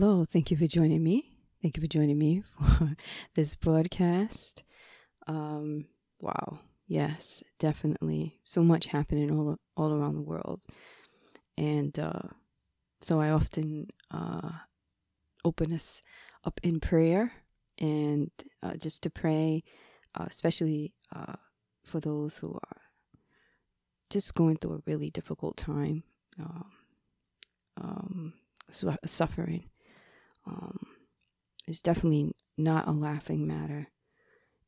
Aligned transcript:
Hello, 0.00 0.24
thank 0.24 0.52
you 0.52 0.56
for 0.56 0.68
joining 0.68 1.02
me. 1.02 1.28
Thank 1.60 1.76
you 1.76 1.80
for 1.80 1.88
joining 1.88 2.16
me 2.16 2.44
for 2.62 2.94
this 3.34 3.56
broadcast. 3.56 4.62
Um, 5.26 5.86
wow, 6.20 6.60
yes, 6.86 7.42
definitely 7.58 8.38
so 8.44 8.62
much 8.62 8.86
happening 8.86 9.28
all 9.32 9.56
all 9.76 9.92
around 9.92 10.14
the 10.14 10.22
world, 10.22 10.62
and 11.56 11.98
uh, 11.98 12.28
so 13.00 13.20
I 13.20 13.30
often 13.30 13.88
uh, 14.12 14.52
open 15.44 15.72
us 15.72 16.00
up 16.44 16.60
in 16.62 16.78
prayer 16.78 17.32
and 17.80 18.30
uh, 18.62 18.76
just 18.76 19.02
to 19.02 19.10
pray, 19.10 19.64
uh, 20.14 20.26
especially 20.28 20.94
uh, 21.12 21.34
for 21.82 21.98
those 21.98 22.38
who 22.38 22.54
are 22.54 22.82
just 24.10 24.36
going 24.36 24.58
through 24.58 24.74
a 24.74 24.82
really 24.86 25.10
difficult 25.10 25.56
time, 25.56 26.04
um, 26.38 26.70
um, 27.76 28.32
su- 28.70 28.94
suffering. 29.04 29.68
Um, 30.48 30.86
it's 31.66 31.82
definitely 31.82 32.32
not 32.56 32.88
a 32.88 32.92
laughing 32.92 33.46
matter. 33.46 33.88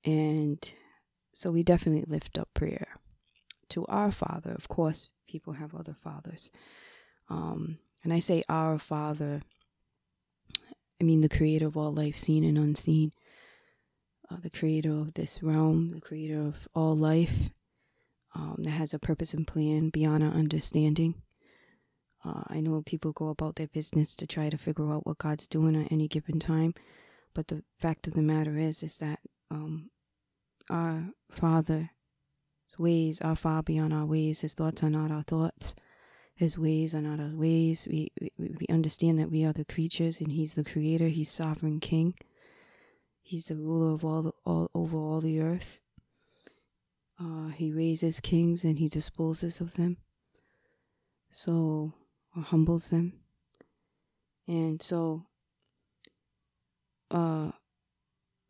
And 0.05 0.59
so 1.33 1.51
we 1.51 1.63
definitely 1.63 2.05
lift 2.07 2.39
up 2.39 2.49
prayer 2.55 2.89
to 3.71 3.87
our 3.87 4.11
Father. 4.11 4.53
Of 4.53 4.69
course, 4.69 5.09
people 5.27 5.55
have 5.55 5.75
other 5.75 5.95
fathers. 5.95 6.51
Um, 7.29 7.79
and 8.05 8.13
I 8.13 8.21
say 8.21 8.43
our 8.49 8.79
Father, 8.79 9.41
I 11.01 11.05
mean 11.05 11.21
the 11.21 11.29
creator 11.29 11.67
of 11.67 11.77
all 11.77 11.93
life, 11.93 12.17
seen 12.17 12.45
and 12.45 12.59
unseen, 12.59 13.13
uh, 14.31 14.37
the 14.43 14.51
creator 14.51 14.93
of 14.93 15.15
this 15.15 15.43
realm, 15.43 15.89
the 15.89 16.01
creator 16.01 16.41
of 16.41 16.69
all 16.75 16.97
life 16.97 17.51
um, 18.35 18.57
that 18.59 18.71
has 18.71 18.93
a 18.93 18.99
purpose 18.99 19.35
and 19.35 19.47
plan 19.47 19.89
beyond 19.89 20.23
our 20.23 20.31
understanding. 20.31 21.15
Uh, 22.25 22.43
I 22.49 22.61
know 22.61 22.83
people 22.83 23.13
go 23.13 23.29
about 23.29 23.57
their 23.57 23.69
business 23.69 24.15
to 24.17 24.27
try 24.27 24.51
to 24.51 24.59
figure 24.59 24.93
out 24.93 25.07
what 25.07 25.19
God's 25.19 25.49
doing 25.49 25.77
at 25.77 25.91
any 25.91 26.09
given 26.09 26.39
time, 26.39 26.75
but 27.35 27.49
the 27.49 27.63
fact 27.79 28.07
of 28.07 28.15
the 28.15 28.23
matter 28.23 28.59
is, 28.59 28.83
is 28.83 28.99
that 28.99 29.21
um, 29.51 29.91
our 30.69 31.11
Father's 31.31 31.89
ways 32.79 33.21
are 33.21 33.37
far 33.37 33.63
beyond 33.63 33.93
our 33.93 34.05
ways. 34.07 34.41
His 34.41 34.55
thoughts 34.55 34.83
are 34.83 34.91
not 34.91 35.11
our 35.11 35.23
thoughts. 35.23 35.75
His 36.35 36.59
ways 36.59 36.95
are 36.95 37.03
not 37.03 37.21
our 37.21 37.35
ways. 37.35 37.87
We, 37.91 38.13
we 38.19 38.31
we 38.39 38.67
understand 38.71 39.19
that 39.19 39.31
we 39.31 39.45
are 39.45 39.53
the 39.53 39.65
creatures, 39.65 40.21
and 40.21 40.33
He's 40.33 40.55
the 40.55 40.65
Creator. 40.65 41.09
He's 41.09 41.31
sovereign 41.31 41.81
King. 41.81 42.15
He's 43.31 43.47
the 43.47 43.57
ruler 43.57 43.93
of 43.93 44.05
all, 44.05 44.35
all 44.45 44.71
over 44.75 44.97
all 44.97 45.21
the 45.21 45.41
earth. 45.41 45.81
Uh, 47.21 47.49
he 47.49 47.71
raises 47.71 48.19
kings 48.19 48.65
and 48.65 48.79
he 48.79 48.89
disposes 48.89 49.61
of 49.61 49.75
them. 49.75 49.99
So, 51.31 51.93
or 52.37 52.43
humbles 52.43 52.91
them. 52.91 53.15
And 54.47 54.83
so, 54.83 55.27
uh, 57.11 57.53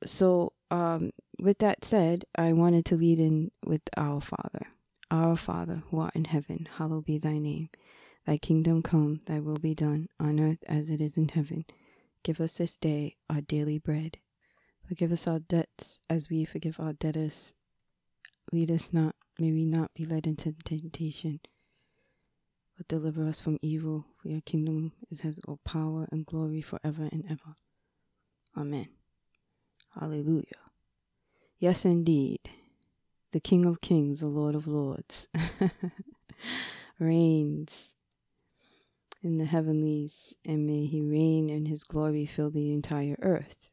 so, 0.04 0.52
um, 0.70 1.10
with 1.38 1.58
that 1.58 1.84
said, 1.84 2.24
I 2.34 2.52
wanted 2.52 2.84
to 2.86 2.96
lead 2.96 3.20
in 3.20 3.50
with 3.64 3.82
our 3.96 4.20
Father. 4.20 4.66
Our 5.10 5.36
Father, 5.36 5.82
who 5.90 6.00
art 6.00 6.14
in 6.14 6.26
heaven, 6.26 6.68
hallowed 6.76 7.04
be 7.06 7.18
thy 7.18 7.38
name. 7.38 7.68
Thy 8.26 8.38
kingdom 8.38 8.82
come, 8.82 9.20
thy 9.26 9.40
will 9.40 9.56
be 9.56 9.74
done, 9.74 10.08
on 10.18 10.38
earth 10.38 10.62
as 10.68 10.90
it 10.90 11.00
is 11.00 11.16
in 11.16 11.28
heaven. 11.28 11.64
Give 12.22 12.40
us 12.40 12.58
this 12.58 12.76
day 12.76 13.16
our 13.28 13.40
daily 13.40 13.78
bread. 13.78 14.18
Forgive 14.86 15.10
us 15.12 15.26
our 15.26 15.38
debts 15.38 16.00
as 16.08 16.28
we 16.30 16.44
forgive 16.44 16.78
our 16.78 16.92
debtors 16.92 17.54
Lead 18.52 18.70
us 18.72 18.92
not, 18.92 19.14
may 19.38 19.52
we 19.52 19.64
not 19.64 19.94
be 19.94 20.04
led 20.04 20.26
into 20.26 20.52
temptation, 20.64 21.38
but 22.80 22.88
deliver 22.88 23.28
us 23.28 23.42
from 23.42 23.58
evil. 23.60 24.06
For 24.16 24.28
your 24.28 24.40
kingdom 24.40 24.92
is 25.10 25.20
has 25.20 25.38
all 25.46 25.60
power 25.66 26.08
and 26.10 26.24
glory 26.24 26.62
forever 26.62 27.10
and 27.12 27.26
ever. 27.28 27.54
Amen. 28.56 28.88
Hallelujah. 30.00 30.64
Yes, 31.58 31.84
indeed. 31.84 32.38
The 33.32 33.40
King 33.40 33.66
of 33.66 33.82
Kings, 33.82 34.20
the 34.20 34.28
Lord 34.28 34.54
of 34.54 34.66
Lords, 34.66 35.28
reigns 36.98 37.96
in 39.22 39.36
the 39.36 39.44
heavenlies, 39.44 40.34
and 40.46 40.66
may 40.66 40.86
he 40.86 41.02
reign 41.02 41.50
and 41.50 41.68
his 41.68 41.84
glory 41.84 42.24
fill 42.24 42.50
the 42.50 42.72
entire 42.72 43.18
earth. 43.20 43.68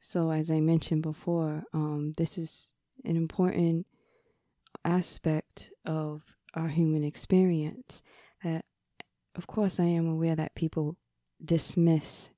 So, 0.00 0.32
as 0.32 0.50
I 0.50 0.58
mentioned 0.58 1.02
before, 1.02 1.62
um, 1.72 2.14
this 2.16 2.36
is 2.36 2.74
an 3.04 3.16
important 3.16 3.86
aspect 4.84 5.70
of 5.84 6.35
our 6.56 6.68
human 6.68 7.04
experience 7.04 8.02
that, 8.42 8.64
of 9.34 9.46
course, 9.46 9.78
I 9.78 9.84
am 9.84 10.08
aware 10.08 10.34
that 10.34 10.54
people 10.54 10.96
dismiss 11.44 12.30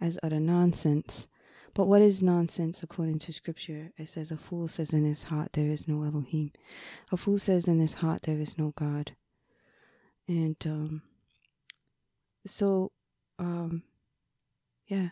as 0.00 0.18
utter 0.22 0.40
nonsense. 0.40 1.28
But 1.72 1.86
what 1.86 2.02
is 2.02 2.22
nonsense 2.22 2.82
according 2.82 3.20
to 3.20 3.32
scripture? 3.32 3.92
It 3.96 4.08
says, 4.08 4.32
A 4.32 4.36
fool 4.36 4.66
says 4.66 4.92
in 4.92 5.04
his 5.04 5.24
heart, 5.24 5.52
There 5.52 5.70
is 5.70 5.86
no 5.86 6.02
Elohim. 6.02 6.50
A 7.12 7.16
fool 7.16 7.38
says 7.38 7.68
in 7.68 7.78
his 7.78 7.94
heart, 7.94 8.22
There 8.22 8.40
is 8.40 8.58
no 8.58 8.72
God. 8.76 9.12
And 10.26 10.56
um, 10.66 11.02
so, 12.44 12.90
um, 13.38 13.84
yeah, 14.86 15.10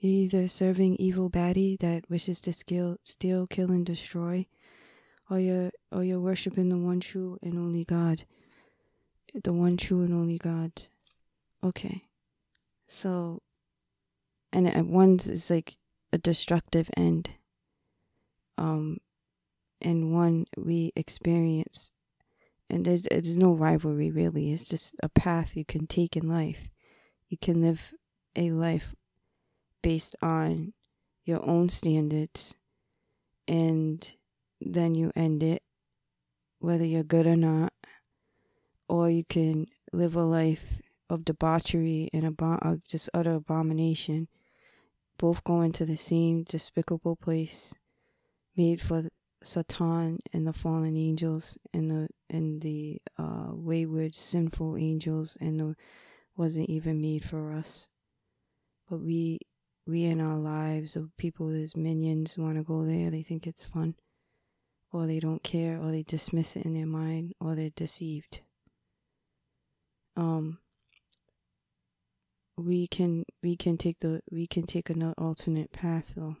either 0.00 0.46
serving 0.46 0.96
evil 0.96 1.28
baddie 1.28 1.78
that 1.80 2.08
wishes 2.08 2.40
to 2.42 2.52
steal, 2.52 2.98
steal, 3.02 3.46
kill, 3.46 3.70
and 3.70 3.84
destroy, 3.84 4.46
or 5.30 5.40
you're 5.40 5.70
or 5.92 6.04
you're 6.04 6.20
worshiping 6.20 6.68
the 6.68 6.78
one 6.78 7.00
true 7.00 7.38
and 7.42 7.58
only 7.58 7.84
God, 7.84 8.24
the 9.34 9.52
one 9.52 9.76
true 9.76 10.02
and 10.02 10.14
only 10.14 10.38
God. 10.38 10.72
Okay, 11.64 12.04
so, 12.88 13.42
and 14.52 14.68
at 14.68 14.86
one's 14.86 15.26
is 15.26 15.50
like 15.50 15.76
a 16.12 16.18
destructive 16.18 16.90
end. 16.96 17.30
Um, 18.58 18.98
and 19.82 20.14
one 20.14 20.46
we 20.56 20.92
experience, 20.96 21.90
and 22.70 22.84
there's 22.84 23.02
there's 23.10 23.36
no 23.36 23.52
rivalry 23.52 24.10
really. 24.10 24.52
It's 24.52 24.68
just 24.68 24.94
a 25.02 25.08
path 25.08 25.56
you 25.56 25.64
can 25.64 25.86
take 25.86 26.16
in 26.16 26.28
life. 26.28 26.68
You 27.28 27.36
can 27.36 27.60
live 27.60 27.92
a 28.36 28.50
life 28.50 28.94
based 29.82 30.14
on 30.22 30.72
your 31.24 31.44
own 31.44 31.68
standards 31.68 32.54
and 33.48 34.14
then 34.60 34.94
you 34.94 35.12
end 35.14 35.42
it 35.42 35.62
whether 36.58 36.84
you're 36.84 37.02
good 37.02 37.26
or 37.26 37.36
not 37.36 37.72
or 38.88 39.10
you 39.10 39.24
can 39.24 39.66
live 39.92 40.16
a 40.16 40.22
life 40.22 40.80
of 41.08 41.24
debauchery 41.24 42.08
and 42.12 42.24
abo- 42.24 42.58
of 42.62 42.84
just 42.84 43.10
utter 43.14 43.34
abomination 43.34 44.28
both 45.18 45.44
going 45.44 45.72
to 45.72 45.84
the 45.84 45.96
same 45.96 46.42
despicable 46.44 47.16
place 47.16 47.74
made 48.56 48.80
for 48.80 49.08
satan 49.42 50.18
and 50.32 50.46
the 50.46 50.52
fallen 50.52 50.96
angels 50.96 51.58
and 51.72 51.90
the 51.90 52.08
and 52.28 52.62
the 52.62 53.00
uh, 53.18 53.48
wayward 53.50 54.14
sinful 54.14 54.76
angels 54.76 55.36
and 55.40 55.60
the 55.60 55.76
wasn't 56.36 56.68
even 56.68 57.00
made 57.00 57.24
for 57.24 57.52
us 57.52 57.88
but 58.88 58.98
we 59.00 59.38
we 59.86 60.04
in 60.04 60.20
our 60.20 60.36
lives 60.36 60.96
of 60.96 61.16
people 61.16 61.50
as 61.50 61.76
minions 61.76 62.36
want 62.36 62.56
to 62.56 62.62
go 62.62 62.84
there. 62.84 63.10
They 63.10 63.22
think 63.22 63.46
it's 63.46 63.64
fun, 63.64 63.94
or 64.92 65.06
they 65.06 65.20
don't 65.20 65.42
care, 65.42 65.78
or 65.78 65.90
they 65.90 66.02
dismiss 66.02 66.56
it 66.56 66.64
in 66.64 66.74
their 66.74 66.86
mind, 66.86 67.34
or 67.40 67.54
they're 67.54 67.70
deceived. 67.70 68.40
Um, 70.16 70.58
we 72.56 72.86
can 72.86 73.24
we 73.42 73.56
can 73.56 73.76
take 73.76 73.98
the 74.00 74.20
we 74.30 74.46
can 74.46 74.64
take 74.64 74.88
another 74.88 75.14
alternate 75.18 75.72
path 75.72 76.14
though. 76.16 76.36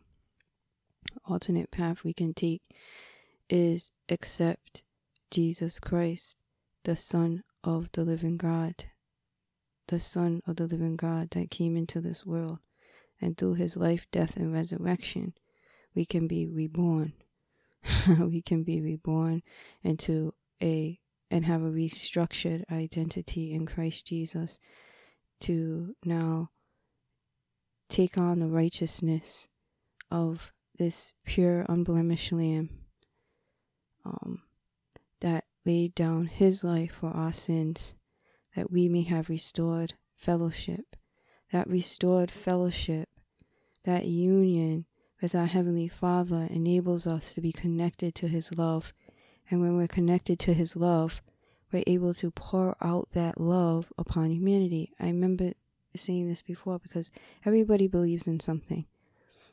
Alternate 1.26 1.70
path 1.70 2.04
we 2.04 2.14
can 2.14 2.32
take 2.32 2.62
is 3.48 3.90
accept 4.08 4.82
Jesus 5.30 5.78
Christ, 5.78 6.36
the 6.84 6.96
Son 6.96 7.42
of 7.62 7.90
the 7.92 8.04
living 8.04 8.36
God, 8.36 8.86
the 9.88 10.00
Son 10.00 10.40
of 10.46 10.56
the 10.56 10.66
living 10.66 10.96
God 10.96 11.30
that 11.32 11.50
came 11.50 11.76
into 11.76 12.00
this 12.00 12.24
world 12.24 12.58
and 13.20 13.36
through 13.36 13.54
his 13.54 13.76
life, 13.76 14.06
death, 14.12 14.36
and 14.36 14.52
resurrection, 14.52 15.34
we 15.94 16.04
can 16.04 16.26
be 16.26 16.46
reborn. 16.46 17.12
we 18.18 18.42
can 18.42 18.62
be 18.62 18.80
reborn 18.80 19.42
into 19.82 20.34
a 20.62 20.98
and 21.30 21.44
have 21.44 21.62
a 21.62 21.70
restructured 21.70 22.62
identity 22.70 23.52
in 23.52 23.66
Christ 23.66 24.06
Jesus 24.06 24.58
to 25.40 25.94
now 26.04 26.50
take 27.88 28.16
on 28.16 28.38
the 28.38 28.48
righteousness 28.48 29.48
of 30.10 30.52
this 30.78 31.14
pure, 31.24 31.66
unblemished 31.68 32.30
Lamb 32.30 32.70
um, 34.04 34.42
that 35.20 35.44
laid 35.64 35.94
down 35.96 36.26
his 36.26 36.62
life 36.62 36.92
for 37.00 37.10
our 37.10 37.32
sins, 37.32 37.94
that 38.54 38.70
we 38.70 38.88
may 38.88 39.02
have 39.02 39.28
restored 39.28 39.94
fellowship 40.14 40.96
that 41.52 41.68
restored 41.68 42.30
fellowship, 42.30 43.08
that 43.84 44.06
union 44.06 44.86
our 45.34 45.46
Heavenly 45.46 45.88
Father 45.88 46.46
enables 46.50 47.06
us 47.06 47.34
to 47.34 47.40
be 47.40 47.52
connected 47.52 48.14
to 48.16 48.28
His 48.28 48.56
love. 48.56 48.92
And 49.50 49.60
when 49.60 49.76
we're 49.76 49.88
connected 49.88 50.38
to 50.40 50.54
His 50.54 50.76
love, 50.76 51.22
we're 51.72 51.84
able 51.86 52.14
to 52.14 52.30
pour 52.30 52.76
out 52.80 53.08
that 53.12 53.40
love 53.40 53.92
upon 53.98 54.30
humanity. 54.30 54.92
I 55.00 55.06
remember 55.06 55.52
saying 55.94 56.28
this 56.28 56.42
before 56.42 56.78
because 56.78 57.10
everybody 57.44 57.86
believes 57.86 58.26
in 58.26 58.40
something. 58.40 58.86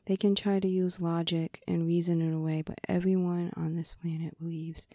They 0.05 0.17
can 0.17 0.35
try 0.35 0.59
to 0.59 0.67
use 0.67 0.99
logic 0.99 1.63
and 1.67 1.87
reason 1.87 2.21
it 2.21 2.35
away, 2.35 2.61
but 2.61 2.81
everyone 2.89 3.51
on 3.55 3.75
this 3.75 3.93
planet 3.93 4.37
believes 4.39 4.87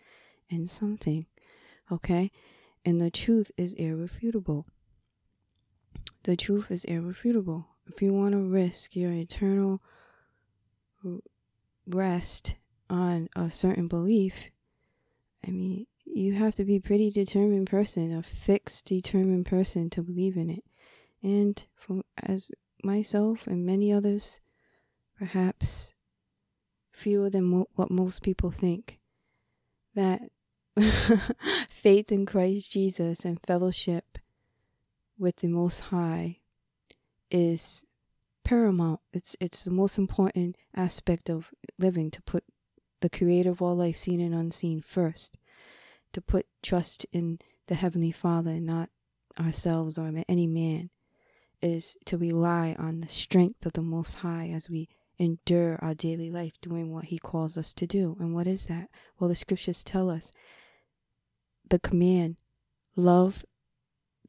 in 0.50 0.66
something. 0.66 1.26
Okay? 1.90 2.30
And 2.84 3.00
the 3.00 3.10
truth 3.10 3.50
is 3.56 3.72
irrefutable. 3.74 4.66
The 6.24 6.36
truth 6.36 6.70
is 6.70 6.84
irrefutable. 6.84 7.68
If 7.86 8.02
you 8.02 8.12
want 8.12 8.32
to 8.32 8.48
risk 8.48 8.94
your 8.94 9.12
eternal 9.12 9.80
rest 11.86 12.56
on 12.90 13.28
a 13.36 13.50
certain 13.50 13.88
belief, 13.88 14.50
I 15.46 15.50
mean, 15.50 15.86
you 16.04 16.34
have 16.34 16.54
to 16.56 16.64
be 16.64 16.76
a 16.76 16.80
pretty 16.80 17.10
determined 17.10 17.68
person, 17.68 18.12
a 18.12 18.22
fixed, 18.22 18.86
determined 18.86 19.46
person 19.46 19.90
to 19.90 20.02
believe 20.02 20.36
in 20.36 20.50
it. 20.50 20.64
And 21.22 21.64
from 21.74 22.02
as 22.22 22.50
myself 22.82 23.46
and 23.46 23.66
many 23.66 23.92
others, 23.92 24.40
perhaps 25.18 25.94
fewer 26.92 27.30
than 27.30 27.44
mo- 27.44 27.68
what 27.74 27.90
most 27.90 28.22
people 28.22 28.50
think, 28.50 28.98
that 29.94 30.22
faith 31.68 32.12
in 32.12 32.26
Christ 32.26 32.72
Jesus 32.72 33.24
and 33.24 33.38
fellowship 33.46 34.18
with 35.18 35.36
the 35.36 35.48
Most 35.48 35.80
High 35.80 36.38
is 37.30 37.84
paramount. 38.48 39.00
It's 39.12 39.36
it's 39.40 39.64
the 39.64 39.70
most 39.70 39.98
important 39.98 40.56
aspect 40.74 41.28
of 41.28 41.50
living 41.78 42.10
to 42.12 42.22
put 42.22 42.44
the 43.02 43.10
creator 43.10 43.50
of 43.50 43.60
all 43.60 43.76
life, 43.76 43.98
seen 43.98 44.20
and 44.20 44.34
unseen, 44.34 44.80
first. 44.80 45.36
To 46.14 46.22
put 46.22 46.46
trust 46.62 47.04
in 47.12 47.40
the 47.66 47.74
Heavenly 47.74 48.10
Father 48.10 48.52
and 48.52 48.64
not 48.64 48.88
ourselves 49.38 49.98
or 49.98 50.10
any 50.26 50.46
man 50.46 50.88
is 51.60 51.98
to 52.06 52.16
rely 52.16 52.74
on 52.78 53.00
the 53.00 53.08
strength 53.08 53.66
of 53.66 53.74
the 53.74 53.82
Most 53.82 54.14
High 54.14 54.48
as 54.48 54.70
we 54.70 54.88
endure 55.18 55.78
our 55.82 55.94
daily 55.94 56.30
life 56.30 56.54
doing 56.62 56.90
what 56.90 57.06
He 57.06 57.18
calls 57.18 57.58
us 57.58 57.74
to 57.74 57.86
do. 57.86 58.16
And 58.18 58.34
what 58.34 58.46
is 58.46 58.66
that? 58.66 58.88
Well, 59.18 59.28
the 59.28 59.36
scriptures 59.36 59.84
tell 59.84 60.08
us 60.08 60.30
the 61.68 61.78
command 61.78 62.36
love 62.96 63.44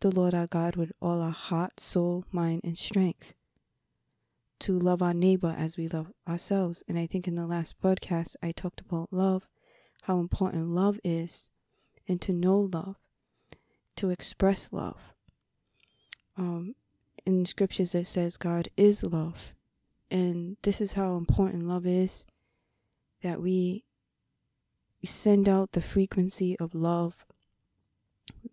the 0.01 0.11
Lord 0.11 0.33
our 0.33 0.47
God 0.47 0.75
with 0.75 0.91
all 1.01 1.21
our 1.21 1.31
heart, 1.31 1.79
soul, 1.79 2.25
mind, 2.33 2.61
and 2.65 2.77
strength. 2.77 3.33
To 4.59 4.77
love 4.77 5.01
our 5.01 5.13
neighbor 5.13 5.55
as 5.57 5.77
we 5.77 5.87
love 5.87 6.11
ourselves. 6.27 6.83
And 6.87 6.99
I 6.99 7.07
think 7.07 7.27
in 7.27 7.35
the 7.35 7.47
last 7.47 7.79
broadcast, 7.79 8.35
I 8.43 8.51
talked 8.51 8.81
about 8.81 9.07
love, 9.11 9.47
how 10.03 10.19
important 10.19 10.67
love 10.69 10.99
is, 11.03 11.49
and 12.07 12.21
to 12.21 12.33
know 12.33 12.69
love, 12.73 12.97
to 13.95 14.09
express 14.09 14.69
love. 14.71 15.13
Um, 16.35 16.75
in 17.25 17.45
scriptures, 17.45 17.95
it 17.95 18.07
says 18.07 18.37
God 18.37 18.69
is 18.75 19.03
love. 19.03 19.53
And 20.11 20.57
this 20.63 20.81
is 20.81 20.93
how 20.93 21.15
important 21.15 21.67
love 21.67 21.85
is 21.85 22.25
that 23.21 23.41
we 23.41 23.85
send 25.03 25.47
out 25.47 25.71
the 25.71 25.81
frequency 25.81 26.57
of 26.59 26.75
love 26.75 27.25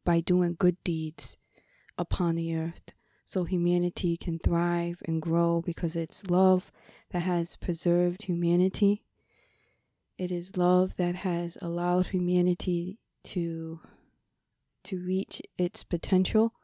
by 0.05 0.21
doing 0.21 0.55
good 0.59 0.77
deeds 0.85 1.37
upon 1.99 2.35
the 2.37 2.55
earth 2.55 2.93
so 3.27 3.45
humanity 3.45 4.17
can 4.17 4.39
thrive 4.39 5.03
and 5.05 5.21
grow 5.21 5.61
because 5.61 5.97
it's 5.97 6.31
love 6.31 6.71
that 7.11 7.21
has 7.21 7.57
preserved 7.57 8.23
humanity. 8.23 9.03
It 10.17 10.31
is 10.31 10.57
love 10.57 10.97
that 10.97 11.17
has 11.17 11.59
allowed 11.61 12.09
humanity 12.09 12.99
to 13.25 13.81
to 14.85 15.05
reach 15.05 15.43
its 15.59 15.83
potential. 15.83 16.55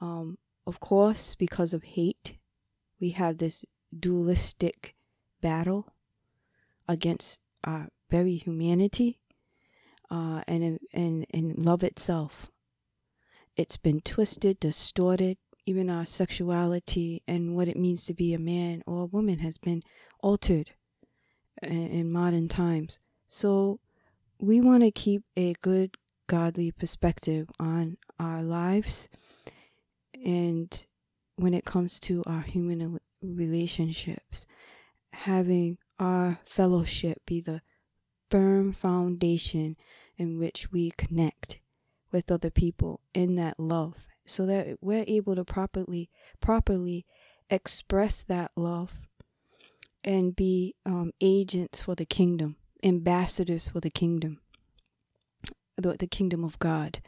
Um, 0.00 0.38
of 0.66 0.80
course, 0.80 1.36
because 1.36 1.72
of 1.72 1.84
hate, 1.84 2.36
we 3.00 3.10
have 3.10 3.38
this 3.38 3.64
dualistic 3.96 4.96
battle 5.40 5.92
against 6.88 7.40
our 7.62 7.88
very 8.10 8.34
humanity 8.34 9.20
uh, 10.10 10.42
and, 10.48 10.80
and, 10.92 11.26
and 11.32 11.58
love 11.58 11.84
itself. 11.84 12.50
It's 13.56 13.76
been 13.76 14.00
twisted, 14.00 14.58
distorted. 14.58 15.38
Even 15.66 15.90
our 15.90 16.06
sexuality 16.06 17.22
and 17.26 17.56
what 17.56 17.68
it 17.68 17.76
means 17.76 18.06
to 18.06 18.14
be 18.14 18.32
a 18.32 18.38
man 18.38 18.82
or 18.86 19.02
a 19.02 19.06
woman 19.06 19.40
has 19.40 19.58
been 19.58 19.82
altered 20.20 20.70
in, 21.62 22.10
modern 22.10 22.48
times. 22.48 23.00
So 23.28 23.80
we 24.40 24.60
want 24.60 24.84
to 24.84 24.90
keep 24.90 25.22
a 25.36 25.54
good, 25.54 25.96
godly 26.28 26.70
perspective 26.70 27.48
on 27.58 27.96
our 28.18 28.42
lives 28.42 29.08
and 30.24 30.86
when 31.36 31.52
it 31.52 31.64
comes 31.64 32.00
to 32.00 32.22
our 32.26 32.40
human 32.40 32.98
relationships, 33.22 34.46
having 35.12 35.78
our 35.98 36.38
fellowship 36.44 37.18
be 37.26 37.40
the 37.40 37.60
firm 38.30 38.72
foundation 38.72 39.76
in 40.16 40.38
which 40.38 40.72
we 40.72 40.90
connect 40.92 41.58
with 42.10 42.30
other 42.30 42.50
people 42.50 43.00
in 43.14 43.36
that 43.36 43.58
love 43.58 44.06
so 44.26 44.46
that 44.46 44.78
we're 44.80 45.04
able 45.06 45.34
to 45.34 45.44
properly 45.44 46.10
properly 46.40 47.06
express 47.48 48.24
that 48.24 48.50
love 48.56 48.92
and 50.02 50.34
be 50.34 50.74
um, 50.84 51.12
agents 51.20 51.82
for 51.82 51.94
the 51.94 52.06
kingdom 52.06 52.56
ambassadors 52.82 53.68
for 53.68 53.80
the 53.80 53.90
kingdom 53.90 54.40
the, 55.76 55.96
the 55.98 56.06
kingdom 56.06 56.44
of 56.44 56.58
god. 56.58 57.00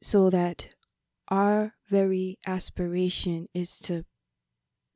So 0.00 0.30
that 0.30 0.68
our 1.28 1.74
very 1.88 2.38
aspiration 2.46 3.48
is 3.54 3.78
to 3.80 4.04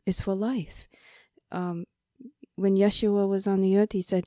is 0.05 0.21
for 0.21 0.35
life. 0.35 0.89
Um, 1.51 1.85
when 2.57 2.75
yeshua 2.75 3.29
was 3.29 3.47
on 3.47 3.61
the 3.61 3.79
earth 3.79 3.93
he 3.93 4.03
said 4.03 4.25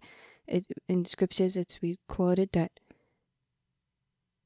it, 0.47 0.65
in 0.88 1.06
scriptures 1.06 1.56
it's 1.56 1.79
recorded 1.83 2.50
that 2.53 2.71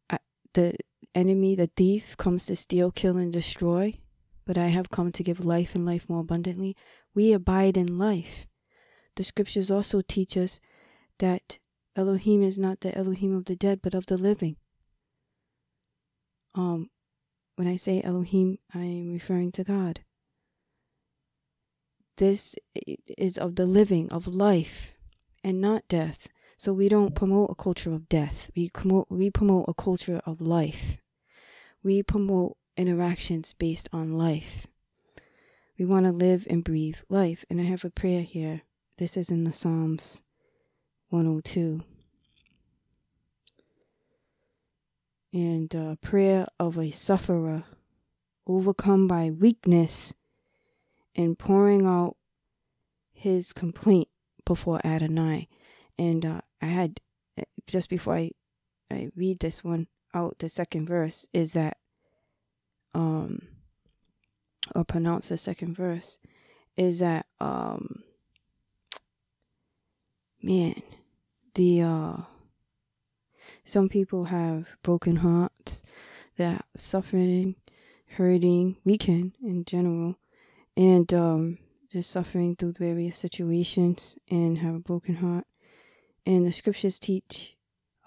uh, 0.09 0.17
the 0.53 0.73
enemy, 1.15 1.55
the 1.55 1.69
thief, 1.75 2.15
comes 2.17 2.45
to 2.45 2.55
steal, 2.55 2.91
kill, 2.91 3.17
and 3.17 3.33
destroy, 3.33 3.97
but 4.45 4.57
I 4.57 4.67
have 4.67 4.89
come 4.89 5.11
to 5.13 5.23
give 5.23 5.43
life 5.43 5.73
and 5.73 5.85
life 5.85 6.07
more 6.07 6.19
abundantly. 6.19 6.75
We 7.15 7.33
abide 7.33 7.77
in 7.77 7.97
life. 7.97 8.47
The 9.15 9.23
scriptures 9.23 9.71
also 9.71 10.01
teach 10.01 10.37
us 10.37 10.59
that 11.19 11.57
Elohim 11.95 12.43
is 12.43 12.59
not 12.59 12.81
the 12.81 12.95
Elohim 12.95 13.35
of 13.35 13.45
the 13.45 13.55
dead, 13.55 13.79
but 13.81 13.93
of 13.95 14.05
the 14.07 14.17
living. 14.17 14.57
Um, 16.53 16.89
when 17.55 17.67
I 17.67 17.77
say 17.77 18.01
Elohim, 18.03 18.59
I 18.73 18.83
am 18.83 19.13
referring 19.13 19.51
to 19.53 19.63
God. 19.63 20.01
This 22.17 22.55
is 23.17 23.37
of 23.37 23.55
the 23.55 23.65
living, 23.65 24.09
of 24.09 24.27
life 24.27 24.93
and 25.43 25.61
not 25.61 25.87
death. 25.87 26.27
So 26.57 26.71
we 26.71 26.87
don't 26.87 27.15
promote 27.15 27.51
a 27.51 27.55
culture 27.55 27.93
of 27.93 28.07
death. 28.07 28.49
We 28.55 28.69
promote 28.69 29.07
we 29.09 29.29
promote 29.29 29.65
a 29.67 29.73
culture 29.73 30.21
of 30.25 30.39
life. 30.39 30.97
We 31.85 32.01
promote 32.01 32.57
interactions 32.75 33.53
based 33.53 33.89
on 33.93 34.17
life. 34.17 34.65
We 35.77 35.85
want 35.85 36.07
to 36.07 36.11
live 36.11 36.47
and 36.49 36.63
breathe 36.63 36.95
life. 37.09 37.45
And 37.47 37.61
I 37.61 37.65
have 37.65 37.85
a 37.85 37.91
prayer 37.91 38.23
here. 38.23 38.63
This 38.97 39.15
is 39.15 39.29
in 39.29 39.43
the 39.43 39.53
Psalms 39.53 40.23
102. 41.09 41.81
And 45.31 45.75
a 45.75 45.95
prayer 46.01 46.47
of 46.59 46.79
a 46.79 46.89
sufferer 46.89 47.65
overcome 48.47 49.07
by 49.07 49.29
weakness 49.29 50.15
and 51.15 51.37
pouring 51.37 51.85
out 51.85 52.15
his 53.13 53.53
complaint 53.53 54.07
before 54.43 54.81
Adonai. 54.83 55.47
And 55.99 56.25
uh, 56.25 56.41
I 56.63 56.65
had, 56.65 56.99
just 57.67 57.91
before 57.91 58.15
I, 58.15 58.31
I 58.89 59.09
read 59.15 59.39
this 59.39 59.63
one 59.63 59.85
out, 60.15 60.39
the 60.39 60.49
second 60.49 60.87
verse 60.87 61.27
is 61.33 61.53
that, 61.53 61.77
um, 62.93 63.47
or 64.73 64.83
pronounce 64.83 65.29
the 65.29 65.37
second 65.37 65.75
verse, 65.75 66.17
is 66.77 66.99
that, 66.99 67.25
um, 67.39 68.03
man, 70.41 70.81
the, 71.53 71.81
uh, 71.81 72.17
some 73.63 73.89
people 73.89 74.25
have 74.25 74.67
broken 74.81 75.17
hearts, 75.17 75.83
that 76.37 76.65
suffering, 76.75 77.55
hurting, 78.17 78.77
weakened 78.83 79.33
in 79.43 79.65
general, 79.65 80.17
and 80.77 81.13
um, 81.13 81.57
just 81.91 82.09
suffering 82.09 82.55
through 82.55 82.73
various 82.79 83.17
situations 83.17 84.17
and 84.29 84.59
have 84.59 84.75
a 84.75 84.79
broken 84.79 85.15
heart. 85.15 85.45
And 86.25 86.45
the 86.45 86.51
scriptures 86.51 86.99
teach 86.99 87.55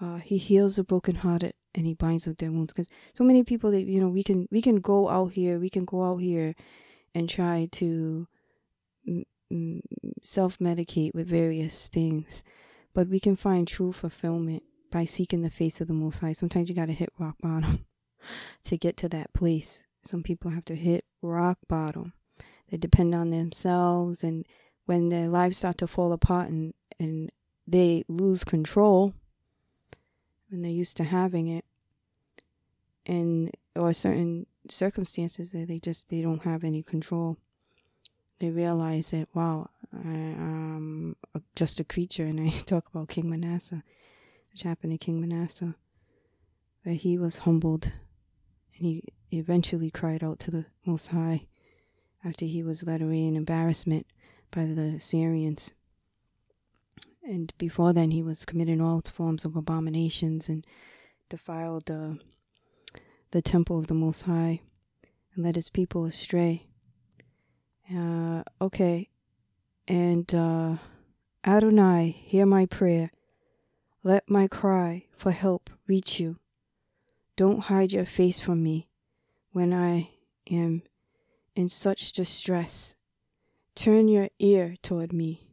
uh, 0.01 0.19
he 0.19 0.39
heals 0.39 0.77
the 0.77 0.85
brokenhearted 0.85 1.55
and 1.79 1.87
he 1.87 1.95
binds 1.95 2.27
up 2.27 2.37
their 2.39 2.51
wounds. 2.51 2.73
Because 2.73 2.89
so 3.15 3.23
many 3.23 3.45
people 3.45 3.71
that 3.71 3.83
you 3.83 4.01
know 4.01 4.09
we 4.09 4.25
can 4.25 4.49
we 4.51 4.61
can 4.61 4.81
go 4.81 5.09
out 5.09 5.33
here, 5.33 5.59
we 5.59 5.71
can 5.71 5.85
go 5.85 6.03
out 6.03 6.17
here 6.19 6.55
and 7.15 7.31
try 7.31 7.69
to 7.73 8.27
mm, 9.07 9.81
self 10.23 10.59
medicate 10.59 11.15
with 11.15 11.29
various 11.29 11.89
things, 11.89 12.43
but 12.93 13.09
we 13.09 13.21
can 13.21 13.37
find 13.37 13.67
true 13.67 13.93
fulfillment 13.93 14.65
by 14.91 15.05
seeking 15.05 15.43
the 15.43 15.51
face 15.51 15.81
of 15.81 15.87
the 15.87 15.95
Most 15.95 16.19
High. 16.19 16.33
Sometimes 16.33 16.69
you 16.69 16.75
got 16.75 16.87
to 16.87 16.93
hit 16.93 17.13
rock 17.19 17.37
bottom 17.41 17.87
to 18.65 18.77
get 18.77 18.97
to 18.99 19.09
that 19.11 19.33
place. 19.33 19.85
Some 20.03 20.23
people 20.23 20.51
have 20.51 20.65
to 20.67 20.75
hit 20.75 21.05
rock 21.23 21.59
bottom. 21.69 22.13
They 22.71 22.77
depend 22.77 23.15
on 23.15 23.31
themselves, 23.31 24.25
and 24.25 24.45
when 24.87 25.11
their 25.11 25.29
lives 25.29 25.59
start 25.59 25.79
to 25.79 25.87
fall 25.87 26.13
apart 26.13 26.49
and, 26.49 26.75
and 26.99 27.31
they 27.67 28.05
lose 28.09 28.43
control, 28.43 29.15
when 30.51 30.63
they're 30.63 30.71
used 30.71 30.97
to 30.97 31.05
having 31.05 31.49
it, 31.49 31.65
and 33.09 33.51
or 33.75 33.93
certain 33.93 34.47
circumstances 34.69 35.53
that 35.53 35.69
they 35.69 35.79
just 35.79 36.11
they 36.11 36.21
don't 36.21 36.45
have 36.45 36.63
any 36.63 36.83
control, 36.83 37.39
they 38.39 38.51
realize 38.51 39.11
that 39.11 39.29
wow, 39.35 39.71
I, 39.93 40.09
am 40.09 41.17
just 41.57 41.81
a 41.81 41.85
creature. 41.85 42.27
And 42.27 42.41
I 42.41 42.51
talk 42.67 42.87
about 42.89 43.09
King 43.09 43.31
Manasseh, 43.31 43.83
which 44.53 44.63
happened 44.63 44.93
to 44.93 44.99
King 44.99 45.21
Manasseh, 45.21 45.75
where 46.83 46.95
he 46.95 47.19
was 47.19 47.39
humbled, 47.39 47.93
and 48.77 48.87
he 48.87 49.05
eventually 49.31 49.91
cried 49.91 50.23
out 50.23 50.39
to 50.41 50.51
the 50.51 50.67
Most 50.85 51.09
High 51.09 51.47
after 52.25 52.45
he 52.45 52.63
was 52.63 52.83
led 52.83 53.03
away 53.03 53.25
in 53.25 53.37
embarrassment 53.37 54.07
by 54.51 54.67
the 54.67 54.95
Assyrians. 54.97 55.73
And 57.23 57.53
before 57.59 57.93
then, 57.93 58.11
he 58.11 58.23
was 58.23 58.47
committing 58.47 58.81
all 58.81 59.03
forms 59.03 59.45
of 59.45 59.55
abominations 59.55 60.49
and 60.49 60.67
defiled 61.29 61.87
the, 61.87 62.19
the 63.31 63.43
temple 63.43 63.79
of 63.79 63.87
the 63.87 63.95
Most 63.95 64.23
High 64.23 64.61
and 65.35 65.45
led 65.45 65.57
his 65.57 65.71
people 65.71 66.05
astray. 66.05 66.67
Uh, 67.95 68.43
okay. 68.61 69.09
And 69.87 70.33
uh, 70.35 70.77
Adonai, 71.47 72.11
hear 72.11 72.47
my 72.47 72.67
prayer. 72.67 73.11
Let 74.03 74.31
my 74.31 74.49
cry 74.49 75.05
for 75.17 75.31
help 75.31 75.71
reach 75.87 76.21
you. 76.21 76.37
Don't 77.37 77.61
hide 77.61 77.93
your 77.93 78.05
face 78.05 78.41
from 78.41 78.63
me 78.63 78.89
when 79.53 79.73
I 79.73 80.11
am 80.51 80.83
in 81.55 81.69
such 81.69 82.13
distress. 82.13 82.95
Turn 83.75 84.09
your 84.09 84.29
ear 84.39 84.77
toward 84.83 85.13
me 85.13 85.49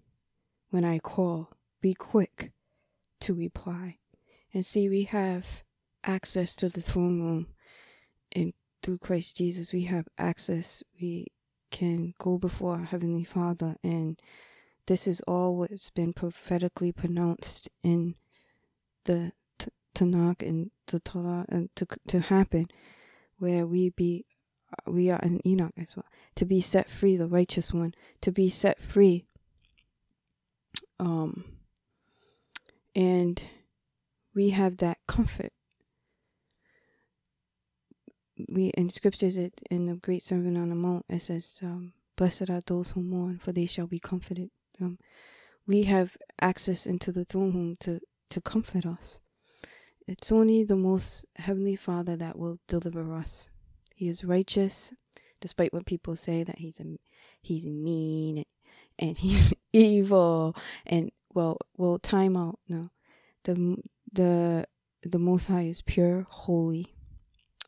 when 0.70 0.84
I 0.84 1.00
call. 1.00 1.51
Be 1.82 1.94
quick 1.94 2.51
to 3.22 3.34
reply. 3.34 3.98
And 4.53 4.65
see, 4.65 4.89
we 4.89 5.03
have 5.03 5.46
access 6.03 6.55
to 6.58 6.70
the 6.70 6.82
throne 6.82 7.22
room. 7.22 7.48
And 8.36 8.54
through 8.84 9.00
Christ 9.00 9.38
Jesus, 9.38 9.74
we 9.74 9.86
have 9.86 10.08
access. 10.18 10.84
We 11.01 11.27
can 11.72 12.13
go 12.20 12.38
before 12.38 12.74
our 12.74 12.84
Heavenly 12.84 13.24
Father. 13.24 13.77
And 13.84 14.20
this 14.86 15.08
is 15.08 15.22
all 15.22 15.56
what's 15.56 15.89
been 15.89 16.13
prophetically 16.13 16.92
pronounced 16.92 17.70
in 17.82 18.15
the 19.06 19.32
Tanakh 19.96 20.48
and 20.48 20.72
the 20.88 21.00
Torah 21.00 21.46
and 21.50 21.74
to, 21.75 21.88
to 22.08 22.20
happen, 22.20 22.68
where 23.39 23.65
we 23.65 23.89
be 23.89 24.25
we 24.86 25.10
are 25.10 25.20
in 25.22 25.46
Enoch 25.48 25.74
as 25.77 25.96
well. 25.96 26.06
To 26.36 26.46
be 26.46 26.60
set 26.60 26.89
free, 26.89 27.15
the 27.15 27.27
righteous 27.27 27.74
one, 27.74 27.94
to 28.22 28.32
be 28.32 28.50
set 28.50 28.82
free. 28.82 29.25
Um, 31.00 31.46
and 32.96 33.42
we 34.34 34.50
have 34.50 34.77
that 34.77 34.98
comfort. 35.08 35.54
We 38.50 38.68
in 38.70 38.89
scriptures, 38.89 39.38
it 39.38 39.62
in 39.70 39.86
the 39.86 39.96
Great 39.96 40.24
Sermon 40.24 40.58
on 40.58 40.70
the 40.70 40.75
Mount, 40.75 41.06
it 41.10 41.22
says, 41.22 41.60
um, 41.63 41.94
"Blessed 42.15 42.50
are 42.50 42.62
those 42.65 42.92
who 42.92 43.01
mourn, 43.01 43.39
for 43.39 43.51
they 43.51 43.65
shall 43.65 43.88
be 43.88 44.00
comforted." 44.00 44.50
Um, 44.82 45.00
we 45.65 45.84
have 45.84 46.18
access 46.42 46.86
into 46.86 47.12
the 47.12 47.25
throne 47.25 47.54
room 47.54 47.77
to 47.82 48.01
to 48.30 48.42
comfort 48.42 48.86
us. 48.86 49.22
It's 50.08 50.32
only 50.32 50.63
the 50.63 50.75
most 50.75 51.25
heavenly 51.38 51.75
Father 51.75 52.15
that 52.18 52.38
will 52.38 52.60
deliver 52.68 53.13
us 53.15 53.50
he 53.96 54.10
is 54.10 54.25
righteous, 54.25 54.94
despite 55.39 55.74
what 55.74 55.86
people 55.86 56.18
say 56.18 56.44
that 56.44 56.60
he's 56.60 56.82
a, 56.82 56.98
he's 57.42 57.65
mean 57.65 58.38
and, 58.38 58.46
and 59.00 59.18
he's 59.25 59.54
evil. 59.72 60.56
And 60.86 61.12
well, 61.34 61.58
well, 61.77 61.98
time 61.98 62.36
out. 62.36 62.60
No, 62.68 62.89
the 63.46 63.77
the 64.12 64.68
the 65.01 65.20
Most 65.20 65.46
High 65.46 65.63
is 65.63 65.82
pure, 65.82 66.27
holy, 66.30 66.95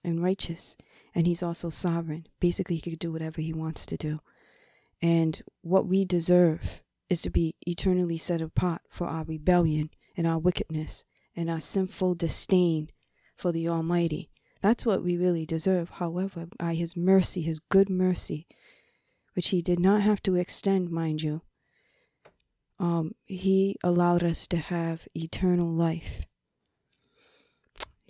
and 0.03 0.21
righteous, 0.21 0.75
and 1.15 1.27
He's 1.27 1.43
also 1.43 1.69
sovereign. 1.69 2.27
Basically, 2.39 2.75
He 2.75 2.91
could 2.91 2.99
do 2.99 3.11
whatever 3.11 3.41
He 3.41 3.53
wants 3.53 3.85
to 3.87 3.97
do. 3.97 4.19
And 5.01 5.41
what 5.61 5.87
we 5.87 6.05
deserve 6.05 6.81
is 7.09 7.21
to 7.21 7.29
be 7.29 7.55
eternally 7.65 8.17
set 8.17 8.41
apart 8.41 8.81
for 8.89 9.07
our 9.07 9.23
rebellion 9.23 9.89
and 10.15 10.27
our 10.27 10.39
wickedness 10.39 11.05
and 11.35 11.49
our 11.49 11.61
sinful 11.61 12.15
disdain 12.15 12.89
for 13.35 13.51
the 13.51 13.67
Almighty. 13.67 14.29
That's 14.61 14.85
what 14.85 15.03
we 15.03 15.15
really 15.17 15.45
deserve. 15.45 15.91
However, 15.91 16.47
by 16.57 16.73
His 16.73 16.97
mercy, 16.97 17.41
His 17.43 17.59
good 17.59 17.89
mercy, 17.89 18.47
which 19.33 19.49
He 19.49 19.61
did 19.61 19.79
not 19.79 20.01
have 20.01 20.21
to 20.23 20.35
extend, 20.35 20.89
mind 20.89 21.21
you, 21.21 21.41
um, 22.79 23.13
He 23.25 23.75
allowed 23.83 24.23
us 24.23 24.47
to 24.47 24.57
have 24.57 25.07
eternal 25.15 25.71
life. 25.71 26.25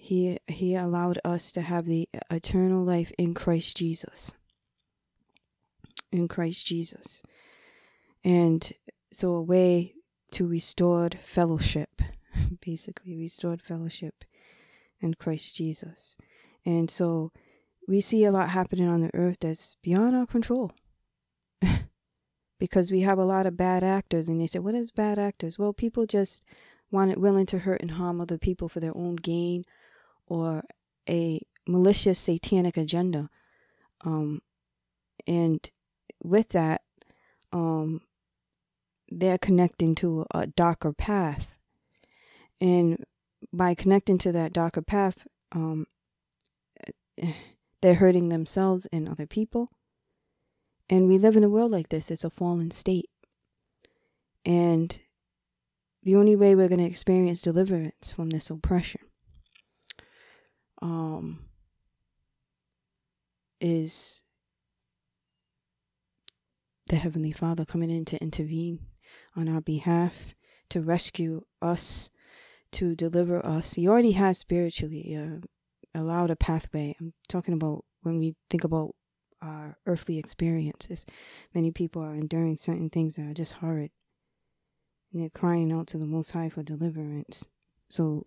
He, 0.07 0.37
he 0.47 0.73
allowed 0.73 1.19
us 1.25 1.51
to 1.51 1.59
have 1.59 1.85
the 1.85 2.07
eternal 2.31 2.81
life 2.81 3.11
in 3.17 3.33
Christ 3.33 3.75
Jesus. 3.75 4.33
In 6.13 6.29
Christ 6.29 6.65
Jesus. 6.65 7.21
And 8.23 8.71
so, 9.11 9.33
a 9.33 9.41
way 9.41 9.95
to 10.31 10.47
restored 10.47 11.19
fellowship, 11.21 12.01
basically, 12.65 13.17
restored 13.17 13.61
fellowship 13.61 14.23
in 15.01 15.15
Christ 15.15 15.57
Jesus. 15.57 16.15
And 16.65 16.89
so 16.89 17.33
we 17.85 17.99
see 17.99 18.23
a 18.23 18.31
lot 18.31 18.51
happening 18.51 18.87
on 18.87 19.01
the 19.01 19.13
earth 19.13 19.39
that's 19.41 19.75
beyond 19.83 20.15
our 20.15 20.25
control. 20.25 20.71
because 22.59 22.91
we 22.91 23.01
have 23.01 23.17
a 23.17 23.25
lot 23.25 23.45
of 23.45 23.57
bad 23.57 23.83
actors 23.83 24.29
and 24.29 24.39
they 24.39 24.47
say, 24.47 24.59
What 24.59 24.73
is 24.73 24.89
bad 24.89 25.19
actors? 25.19 25.59
Well, 25.59 25.73
people 25.73 26.05
just 26.05 26.45
want 26.91 27.11
it 27.11 27.19
willing 27.19 27.45
to 27.47 27.59
hurt 27.59 27.81
and 27.81 27.91
harm 27.91 28.21
other 28.21 28.37
people 28.37 28.69
for 28.69 28.79
their 28.79 28.95
own 28.95 29.17
gain 29.17 29.65
or 30.27 30.63
a 31.10 31.41
malicious 31.67 32.19
satanic 32.19 32.77
agenda. 32.77 33.29
Um, 34.01 34.41
and 35.25 35.69
with 36.24 36.50
that, 36.50 36.81
um, 37.51 38.01
they're 39.10 39.38
connecting 39.38 39.96
to 39.96 40.25
a 40.34 40.48
darker 40.48 40.93
path. 40.93 41.57
And 42.60 43.03
by 43.53 43.74
connecting 43.74 44.17
to 44.19 44.31
that 44.31 44.53
darker 44.53 44.81
path, 44.81 45.27
um, 45.51 45.86
they're 47.81 47.96
hurting 47.96 48.29
themselves 48.29 48.88
and 48.91 49.07
other 49.07 49.27
people. 49.27 49.69
And 50.89 51.07
we 51.07 51.17
live 51.17 51.36
in 51.36 51.43
a 51.43 51.50
world 51.50 51.72
like 51.72 51.89
this, 51.89 52.10
it's 52.12 52.24
a 52.24 52.29
fallen 52.29 52.72
state. 52.72 53.10
And 54.46 55.00
the 56.03 56.15
only 56.15 56.36
way 56.36 56.55
we're 56.55 56.69
going 56.69 56.79
to 56.79 56.86
experience 56.86 57.41
deliverance 57.41 58.13
from 58.13 58.29
this 58.29 58.50
oppression 58.50 59.01
um, 60.81 61.46
is 63.60 64.24
the 66.88 66.96
Heavenly 66.96 67.31
Father 67.31 67.65
coming 67.65 67.89
in 67.89 68.05
to 68.05 68.22
intervene 68.22 68.79
on 69.36 69.50
our 69.50 69.62
behalf, 69.62 70.36
to 70.69 70.81
rescue 70.81 71.41
us, 71.62 72.10
to 72.74 72.96
deliver 72.96 73.46
us. 73.46 73.74
He 73.74 73.88
already 73.88 74.13
has 74.13 74.38
spiritually. 74.38 75.15
Uh, 75.15 75.46
allowed 75.98 76.31
a 76.31 76.36
pathway. 76.36 76.96
I'm 77.00 77.13
talking 77.27 77.53
about 77.53 77.84
when 78.01 78.19
we 78.19 78.36
think 78.50 78.63
about 78.63 78.96
our 79.41 79.77
earthly 79.86 80.17
experiences. 80.17 81.05
Many 81.53 81.72
people 81.72 82.01
are 82.01 82.15
enduring 82.15 82.57
certain 82.57 82.89
things 82.89 83.15
that 83.15 83.24
are 83.24 83.34
just 83.34 83.53
horrid. 83.53 83.91
And 85.12 85.22
they're 85.22 85.29
crying 85.29 85.72
out 85.72 85.88
to 85.88 85.98
the 85.98 86.05
Most 86.05 86.31
High 86.31 86.50
for 86.50 86.63
deliverance. 86.63 87.48
So 87.89 88.25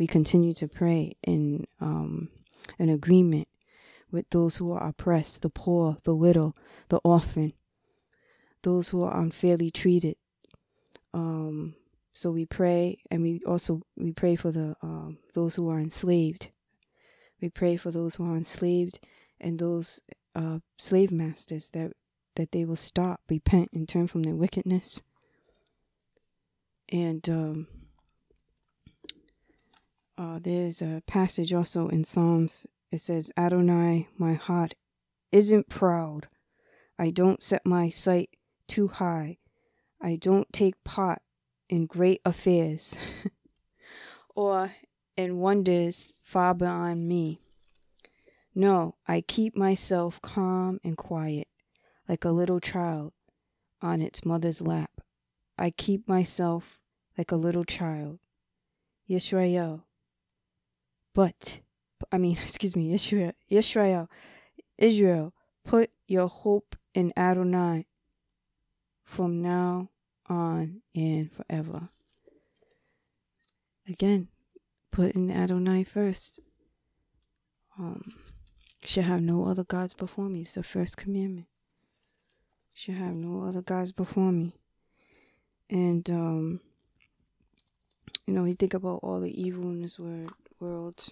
we 0.00 0.08
continue 0.08 0.52
to 0.54 0.66
pray 0.66 1.14
in 1.22 1.66
um, 1.80 2.28
an 2.80 2.88
agreement 2.88 3.46
with 4.10 4.28
those 4.30 4.56
who 4.56 4.72
are 4.72 4.88
oppressed, 4.88 5.42
the 5.42 5.48
poor, 5.48 5.98
the 6.02 6.14
widow, 6.16 6.52
the 6.88 6.98
orphan, 7.04 7.52
those 8.62 8.88
who 8.88 9.04
are 9.04 9.20
unfairly 9.20 9.70
treated. 9.70 10.16
Um, 11.14 11.76
so 12.12 12.32
we 12.32 12.44
pray, 12.44 12.98
and 13.12 13.22
we 13.22 13.40
also 13.46 13.82
we 13.96 14.10
pray 14.10 14.34
for 14.34 14.50
the 14.50 14.74
um, 14.82 15.18
those 15.34 15.54
who 15.54 15.70
are 15.70 15.78
enslaved 15.78 16.50
we 17.40 17.48
pray 17.48 17.76
for 17.76 17.90
those 17.90 18.16
who 18.16 18.24
are 18.24 18.36
enslaved 18.36 19.00
and 19.40 19.58
those 19.58 20.00
uh, 20.34 20.58
slave 20.78 21.10
masters 21.10 21.70
that, 21.70 21.92
that 22.36 22.52
they 22.52 22.64
will 22.64 22.76
stop, 22.76 23.20
repent, 23.28 23.70
and 23.72 23.88
turn 23.88 24.08
from 24.08 24.22
their 24.22 24.34
wickedness. 24.34 25.02
And 26.90 27.28
um, 27.28 27.66
uh, 30.20 30.38
there's 30.38 30.82
a 30.82 31.02
passage 31.06 31.54
also 31.54 31.88
in 31.88 32.04
Psalms. 32.04 32.66
It 32.92 33.00
says, 33.00 33.32
Adonai, 33.38 34.08
my 34.18 34.34
heart 34.34 34.74
isn't 35.32 35.70
proud. 35.70 36.28
I 36.98 37.08
don't 37.08 37.42
set 37.42 37.64
my 37.64 37.88
sight 37.88 38.28
too 38.68 38.88
high. 38.88 39.38
I 39.98 40.16
don't 40.16 40.52
take 40.52 40.84
part 40.84 41.22
in 41.70 41.86
great 41.86 42.20
affairs. 42.26 42.98
or 44.34 44.72
in 45.16 45.38
wonders 45.38 46.12
far 46.22 46.52
beyond 46.52 47.08
me. 47.08 47.40
No, 48.54 48.96
I 49.08 49.22
keep 49.22 49.56
myself 49.56 50.20
calm 50.20 50.80
and 50.84 50.98
quiet, 50.98 51.48
like 52.06 52.26
a 52.26 52.30
little 52.30 52.60
child 52.60 53.14
on 53.80 54.02
its 54.02 54.26
mother's 54.26 54.60
lap. 54.60 55.00
I 55.56 55.70
keep 55.70 56.06
myself 56.06 56.78
like 57.16 57.32
a 57.32 57.36
little 57.36 57.64
child. 57.64 58.18
Yisrael. 59.08 59.84
But, 61.20 61.60
I 62.10 62.16
mean, 62.16 62.38
excuse 62.42 62.74
me, 62.74 62.94
Israel, 62.94 63.32
Israel, 63.50 64.08
Israel, 64.78 65.34
put 65.66 65.90
your 66.08 66.28
hope 66.28 66.76
in 66.94 67.12
Adonai 67.14 67.84
from 69.04 69.42
now 69.42 69.90
on 70.30 70.80
and 70.94 71.30
forever. 71.30 71.90
Again, 73.86 74.28
put 74.90 75.12
in 75.12 75.30
Adonai 75.30 75.84
first. 75.84 76.40
Um, 77.78 78.12
should 78.82 79.04
have 79.04 79.20
no 79.20 79.46
other 79.46 79.64
gods 79.64 79.92
before 79.92 80.30
me. 80.30 80.40
It's 80.40 80.54
the 80.54 80.62
first 80.62 80.96
commandment. 80.96 81.48
Should 82.72 82.94
have 82.94 83.14
no 83.14 83.44
other 83.46 83.60
gods 83.60 83.92
before 83.92 84.32
me. 84.32 84.54
And 85.68 86.08
um, 86.08 86.60
you 88.24 88.32
know, 88.32 88.44
we 88.44 88.54
think 88.54 88.72
about 88.72 89.00
all 89.02 89.20
the 89.20 89.38
evil 89.38 89.64
in 89.64 89.82
this 89.82 89.98
world, 89.98 90.32
world 90.60 91.08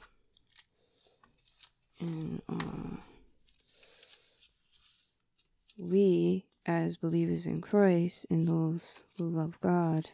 and 2.01 2.41
uh, 2.49 2.97
we, 5.79 6.47
as 6.67 6.97
believers 6.97 7.47
in 7.47 7.61
Christ 7.61 8.27
and 8.31 8.47
those 8.47 9.05
who 9.17 9.29
love 9.29 9.61
God, 9.61 10.11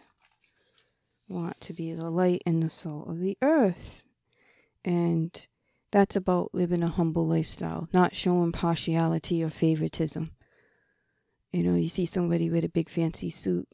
want 1.29 1.61
to 1.63 1.73
be 1.73 1.93
the 1.93 2.11
light 2.11 2.43
and 2.47 2.63
the 2.63 2.71
salt 2.71 3.09
of 3.09 3.19
the 3.19 3.37
earth. 3.43 4.05
And 4.85 5.47
that's 5.91 6.17
about 6.17 6.55
living 6.55 6.83
a 6.83 6.89
humble 6.89 7.27
lifestyle, 7.27 7.89
not 7.93 8.15
showing 8.15 8.53
partiality 8.53 9.43
or 9.43 9.51
favoritism. 9.51 10.31
You 11.53 11.63
know, 11.63 11.77
you 11.77 11.89
see 11.89 12.07
somebody 12.07 12.51
with 12.51 12.65
a 12.65 12.69
big 12.69 12.89
fancy 12.89 13.31
suit 13.31 13.69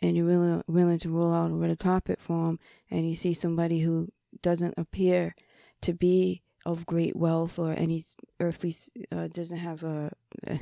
and 0.00 0.16
you're 0.16 0.26
willing, 0.26 0.62
willing 0.66 0.98
to 0.98 1.08
roll 1.08 1.32
out 1.32 1.50
a 1.50 1.54
red 1.54 1.78
carpet 1.78 2.20
for 2.20 2.46
them, 2.46 2.58
and 2.90 3.08
you 3.08 3.14
see 3.14 3.32
somebody 3.32 3.80
who 3.80 4.08
doesn't 4.42 4.74
appear 4.76 5.34
to 5.82 5.92
be 5.92 6.42
of 6.66 6.86
great 6.86 7.14
wealth 7.14 7.58
or 7.58 7.72
any 7.72 8.04
earthly, 8.40 8.74
uh, 9.12 9.28
doesn't 9.28 9.58
have 9.58 9.82
a, 9.82 10.10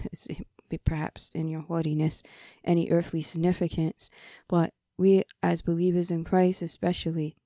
perhaps 0.85 1.31
in 1.35 1.49
your 1.49 1.61
haughtiness, 1.61 2.23
any 2.65 2.91
earthly 2.91 3.23
significance, 3.23 4.11
but 4.49 4.73
we 4.99 5.23
as 5.43 5.63
believers 5.63 6.11
in 6.11 6.25
Christ 6.25 6.63
especially, 6.63 7.37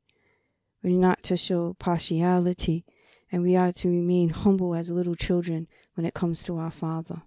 we're 0.82 0.98
not 0.98 1.22
to 1.24 1.36
show 1.36 1.74
partiality 1.78 2.84
and 3.30 3.42
we 3.42 3.56
are 3.56 3.72
to 3.72 3.88
remain 3.88 4.30
humble 4.30 4.74
as 4.74 4.90
little 4.90 5.16
children 5.16 5.66
when 5.94 6.06
it 6.06 6.14
comes 6.14 6.42
to 6.44 6.58
our 6.58 6.70
Father. 6.70 7.22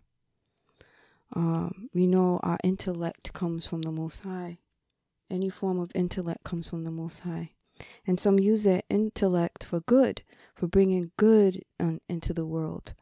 Um, 1.36 1.90
we 1.94 2.08
know 2.08 2.40
our 2.42 2.58
intellect 2.64 3.34
comes 3.34 3.66
from 3.66 3.82
the 3.84 3.92
Most 3.92 4.22
High. 4.22 4.60
Any 5.30 5.50
form 5.50 5.80
of 5.80 5.92
intellect 5.94 6.44
comes 6.44 6.70
from 6.70 6.86
the 6.86 6.92
Most 6.92 7.20
High. 7.20 7.52
And 8.06 8.20
some 8.20 8.40
use 8.40 8.64
their 8.64 8.82
intellect 8.90 9.64
for 9.64 9.82
good, 9.82 10.24
for 10.56 10.68
bringing 10.68 11.12
good 11.18 11.64
on, 11.80 12.00
into 12.10 12.34
the 12.34 12.46
world. 12.46 12.94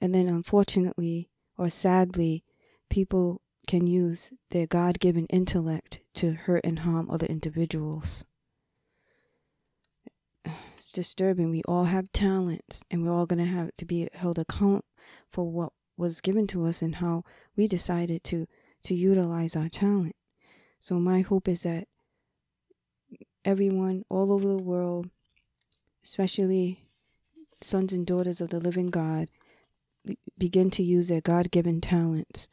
And 0.00 0.14
then, 0.14 0.28
unfortunately 0.28 1.30
or 1.58 1.70
sadly, 1.70 2.44
people 2.90 3.40
can 3.66 3.86
use 3.86 4.32
their 4.50 4.66
God 4.66 5.00
given 5.00 5.26
intellect 5.26 6.00
to 6.14 6.32
hurt 6.32 6.64
and 6.64 6.80
harm 6.80 7.10
other 7.10 7.26
individuals 7.26 8.24
it's 10.76 10.92
disturbing. 10.92 11.50
We 11.50 11.62
all 11.66 11.84
have 11.84 12.12
talents, 12.12 12.84
and 12.90 13.04
we're 13.04 13.12
all 13.12 13.26
going 13.26 13.44
to 13.44 13.50
have 13.50 13.70
to 13.78 13.84
be 13.84 14.08
held 14.12 14.38
account 14.38 14.84
for 15.30 15.50
what 15.50 15.72
was 15.96 16.20
given 16.20 16.46
to 16.48 16.64
us 16.66 16.82
and 16.82 16.96
how 16.96 17.24
we 17.56 17.66
decided 17.66 18.22
to 18.24 18.46
to 18.84 18.94
utilize 18.94 19.56
our 19.56 19.68
talent. 19.68 20.14
So 20.78 21.00
my 21.00 21.22
hope 21.22 21.48
is 21.48 21.62
that 21.62 21.88
everyone 23.46 24.04
all 24.10 24.32
over 24.32 24.48
the 24.48 24.62
world, 24.62 25.08
especially 26.04 26.82
sons 27.62 27.92
and 27.92 28.06
daughters 28.06 28.40
of 28.40 28.50
the 28.50 28.60
living 28.60 28.88
God, 28.88 29.28
begin 30.36 30.70
to 30.72 30.82
use 30.82 31.08
their 31.08 31.20
God-given 31.20 31.80
talents 31.80 32.48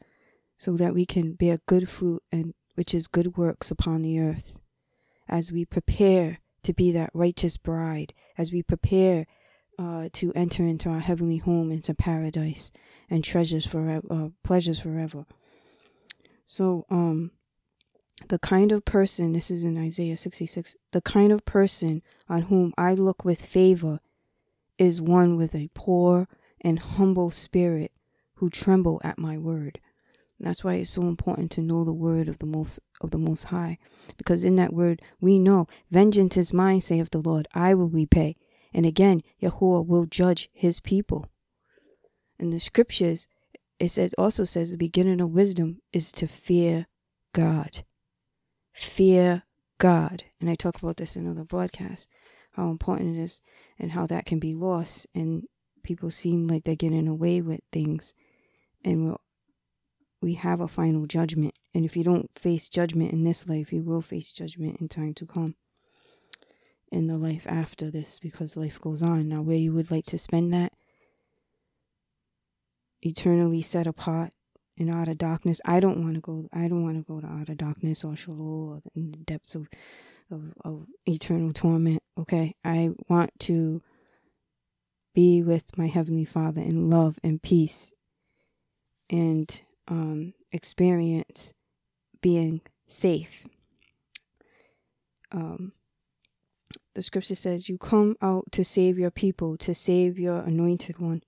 so 0.56 0.76
that 0.76 0.94
we 0.94 1.04
can 1.04 1.34
bear 1.34 1.58
good 1.66 1.90
fruit 1.90 2.22
and 2.32 2.54
which 2.74 2.94
is 2.94 3.06
good 3.06 3.36
works 3.36 3.70
upon 3.70 4.02
the 4.02 4.18
earth 4.18 4.58
as 5.28 5.52
we 5.52 5.64
prepare 5.64 6.38
to 6.62 6.72
be 6.72 6.90
that 6.92 7.10
righteous 7.12 7.56
bride 7.56 8.14
as 8.38 8.50
we 8.50 8.62
prepare 8.62 9.26
uh, 9.78 10.08
to 10.12 10.32
enter 10.34 10.62
into 10.62 10.88
our 10.88 11.00
heavenly 11.00 11.38
home, 11.38 11.70
into 11.70 11.94
paradise 11.94 12.70
and 13.10 13.24
treasures 13.24 13.66
forever, 13.66 14.06
uh, 14.10 14.28
pleasures 14.42 14.80
forever. 14.80 15.26
So, 16.46 16.84
um, 16.90 17.32
the 18.28 18.38
kind 18.38 18.72
of 18.72 18.84
person, 18.84 19.32
this 19.32 19.50
is 19.50 19.64
in 19.64 19.76
Isaiah 19.76 20.16
66, 20.16 20.76
the 20.92 21.00
kind 21.00 21.32
of 21.32 21.44
person 21.44 22.02
on 22.28 22.42
whom 22.42 22.72
I 22.78 22.94
look 22.94 23.24
with 23.24 23.44
favor 23.44 24.00
is 24.78 25.00
one 25.00 25.36
with 25.36 25.54
a 25.54 25.70
poor 25.74 26.28
and 26.60 26.78
humble 26.78 27.30
spirit 27.30 27.92
who 28.36 28.50
tremble 28.50 29.00
at 29.04 29.18
my 29.18 29.36
word. 29.36 29.80
That's 30.40 30.64
why 30.64 30.74
it's 30.74 30.90
so 30.90 31.02
important 31.02 31.50
to 31.52 31.60
know 31.60 31.84
the 31.84 31.92
word 31.92 32.28
of 32.28 32.38
the 32.38 32.46
most 32.46 32.80
of 33.00 33.12
the 33.12 33.18
most 33.18 33.44
high. 33.44 33.78
Because 34.16 34.44
in 34.44 34.56
that 34.56 34.72
word 34.72 35.00
we 35.20 35.38
know 35.38 35.66
vengeance 35.90 36.36
is 36.36 36.52
mine, 36.52 36.80
saith 36.80 37.10
the 37.10 37.18
Lord, 37.18 37.46
I 37.54 37.74
will 37.74 37.88
repay. 37.88 38.36
And 38.72 38.84
again, 38.84 39.22
Yahuwah 39.40 39.86
will 39.86 40.06
judge 40.06 40.50
his 40.52 40.80
people. 40.80 41.28
In 42.38 42.50
the 42.50 42.58
scriptures, 42.58 43.28
it 43.78 43.90
says 43.90 44.12
also 44.18 44.44
says 44.44 44.70
the 44.70 44.76
beginning 44.76 45.20
of 45.20 45.30
wisdom 45.30 45.80
is 45.92 46.10
to 46.12 46.26
fear 46.26 46.86
God. 47.32 47.84
Fear 48.74 49.44
God. 49.78 50.24
And 50.40 50.50
I 50.50 50.54
talk 50.54 50.82
about 50.82 50.98
this 50.98 51.16
in 51.16 51.26
other 51.26 51.44
broadcasts, 51.44 52.08
how 52.52 52.68
important 52.68 53.16
it 53.16 53.22
is 53.22 53.40
and 53.78 53.92
how 53.92 54.06
that 54.08 54.26
can 54.26 54.38
be 54.38 54.52
lost 54.52 55.06
and 55.14 55.44
people 55.82 56.10
seem 56.10 56.48
like 56.48 56.64
they're 56.64 56.74
getting 56.74 57.08
away 57.08 57.40
with 57.40 57.60
things 57.70 58.14
and 58.84 59.06
we're 59.06 59.16
we 60.24 60.34
have 60.34 60.62
a 60.62 60.66
final 60.66 61.04
judgment. 61.06 61.54
And 61.74 61.84
if 61.84 61.98
you 61.98 62.02
don't 62.02 62.30
face 62.34 62.70
judgment 62.70 63.12
in 63.12 63.24
this 63.24 63.46
life, 63.46 63.74
you 63.74 63.82
will 63.82 64.00
face 64.00 64.32
judgment 64.32 64.80
in 64.80 64.88
time 64.88 65.12
to 65.14 65.26
come. 65.26 65.54
In 66.90 67.08
the 67.08 67.18
life 67.18 67.46
after 67.46 67.90
this, 67.90 68.18
because 68.18 68.56
life 68.56 68.80
goes 68.80 69.02
on. 69.02 69.28
Now, 69.28 69.42
where 69.42 69.58
you 69.58 69.74
would 69.74 69.90
like 69.90 70.06
to 70.06 70.18
spend 70.18 70.50
that, 70.54 70.72
eternally 73.02 73.60
set 73.60 73.86
apart 73.86 74.32
in 74.76 74.90
outer 74.90 75.14
darkness. 75.14 75.60
I 75.64 75.80
don't 75.80 76.02
want 76.02 76.14
to 76.14 76.20
go. 76.20 76.48
I 76.52 76.68
don't 76.68 76.82
want 76.82 76.96
to 76.96 77.12
go 77.12 77.20
to 77.20 77.26
outer 77.26 77.54
darkness 77.54 78.04
or 78.04 78.16
Sheol 78.16 78.82
or 78.84 78.90
in 78.94 79.12
the 79.12 79.18
depths 79.18 79.54
of, 79.54 79.68
of 80.30 80.52
of 80.64 80.86
eternal 81.06 81.52
torment. 81.52 82.02
Okay, 82.18 82.54
I 82.64 82.90
want 83.08 83.30
to 83.40 83.82
be 85.14 85.42
with 85.42 85.76
my 85.78 85.86
heavenly 85.86 86.24
Father 86.24 86.60
in 86.60 86.90
love 86.90 87.18
and 87.22 87.42
peace, 87.42 87.92
and 89.10 89.62
um, 89.88 90.34
experience 90.52 91.52
being 92.20 92.62
safe. 92.86 93.44
Um, 95.30 95.72
the 96.94 97.02
scripture 97.02 97.34
says, 97.34 97.68
You 97.68 97.76
come 97.76 98.16
out 98.22 98.50
to 98.52 98.64
save 98.64 98.98
your 98.98 99.10
people, 99.10 99.56
to 99.58 99.74
save 99.74 100.18
your 100.18 100.38
anointed 100.40 100.98
one. 100.98 101.22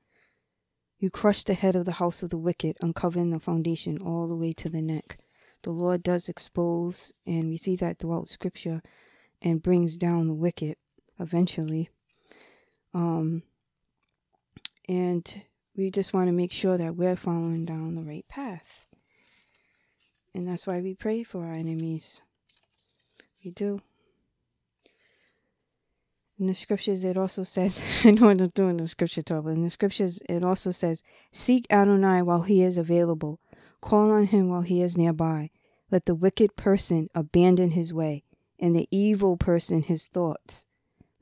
You 0.99 1.11
crush 1.11 1.43
the 1.43 1.55
head 1.55 1.77
of 1.77 1.85
the 1.85 1.93
house 1.93 2.23
of 2.23 2.31
the 2.31 2.39
wicked, 2.39 2.77
uncovering 2.81 3.31
the 3.31 3.39
foundation 3.39 3.99
all 3.99 4.27
the 4.27 4.37
way 4.37 4.53
to 4.55 4.69
the 4.69 4.81
neck. 4.81 5.19
The 5.63 5.71
Lord 5.71 6.03
does 6.03 6.29
expose, 6.29 7.13
and 7.27 7.49
we 7.49 7.57
see 7.57 7.77
that 7.77 7.99
throughout 7.99 8.29
scripture, 8.29 8.83
and 9.43 9.63
brings 9.63 9.97
down 9.97 10.27
the 10.27 10.35
wicked 10.35 10.77
eventually. 11.19 11.91
Um, 12.95 13.43
and 14.89 15.43
we 15.77 15.91
just 15.91 16.15
want 16.15 16.29
to 16.29 16.33
make 16.33 16.53
sure 16.53 16.79
that 16.79 16.97
we're 16.97 17.17
following 17.17 17.67
down 17.67 17.95
the 17.95 18.05
right 18.05 18.27
path. 18.29 18.87
And 20.35 20.49
that's 20.49 20.67
why 20.67 20.81
we 20.81 20.95
pray 20.95 21.23
for 21.23 21.45
our 21.45 21.53
enemies. 21.53 22.23
We 23.45 23.51
do. 23.51 23.81
In 26.39 26.49
the 26.49 26.55
scriptures, 26.55 27.05
it 27.05 27.17
also 27.17 27.43
says, 27.43 27.81
I 28.05 28.11
know 28.11 28.29
I'm 28.29 28.37
doing 28.37 28.77
the 28.77 28.89
scripture 28.89 29.23
talk, 29.23 29.45
but 29.45 29.51
in 29.51 29.63
the 29.63 29.71
scriptures, 29.71 30.21
it 30.29 30.45
also 30.45 30.71
says, 30.71 31.03
Seek 31.33 31.67
Adonai 31.71 32.23
while 32.23 32.43
he 32.43 32.63
is 32.63 32.77
available, 32.77 33.41
call 33.81 34.11
on 34.11 34.27
him 34.27 34.49
while 34.49 34.63
he 34.63 34.83
is 34.83 34.99
nearby. 34.99 35.51
Let 35.91 36.05
the 36.05 36.15
wicked 36.15 36.57
person 36.57 37.09
abandon 37.15 37.71
his 37.71 37.95
way, 37.95 38.25
and 38.59 38.77
the 38.77 38.89
evil 38.91 39.37
person 39.37 39.83
his 39.83 40.09
thoughts. 40.09 40.67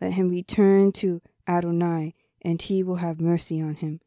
Let 0.01 0.15
him 0.15 0.31
return 0.31 0.91
to 0.93 1.23
Adonai, 1.47 2.15
and 2.43 2.61
he 2.61 2.83
will 2.83 2.97
have 2.97 3.21
mercy 3.21 3.61
on 3.61 3.77
him. 3.77 4.01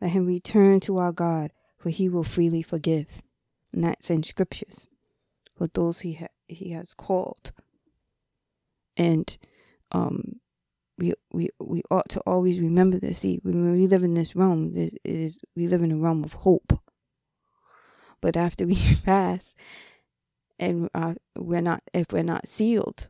Let 0.00 0.10
him 0.10 0.26
return 0.26 0.80
to 0.80 0.98
our 0.98 1.12
God, 1.12 1.52
for 1.78 1.88
he 1.90 2.08
will 2.08 2.24
freely 2.24 2.62
forgive. 2.62 3.22
And 3.72 3.84
that's 3.84 4.10
in 4.10 4.22
scriptures 4.24 4.88
for 5.56 5.68
those 5.68 6.00
he 6.00 6.14
ha- 6.14 6.26
he 6.48 6.70
has 6.70 6.94
called. 6.94 7.52
And 8.96 9.36
um, 9.92 10.40
we 11.00 11.14
we 11.32 11.48
we 11.58 11.82
ought 11.90 12.08
to 12.10 12.20
always 12.20 12.60
remember 12.60 12.98
this. 12.98 13.20
See, 13.20 13.40
when 13.42 13.72
we 13.72 13.86
live 13.86 14.04
in 14.04 14.14
this 14.14 14.36
realm, 14.36 14.74
this 14.74 14.94
is 15.04 15.38
we 15.56 15.66
live 15.66 15.82
in 15.82 15.92
a 15.92 15.96
realm 15.96 16.22
of 16.22 16.34
hope. 16.34 16.78
But 18.20 18.36
after 18.36 18.66
we 18.68 18.78
pass, 19.04 19.54
and 20.58 20.90
uh, 20.94 21.14
we're 21.36 21.62
not, 21.62 21.82
if 21.94 22.12
we're 22.12 22.22
not 22.22 22.46
sealed 22.46 23.08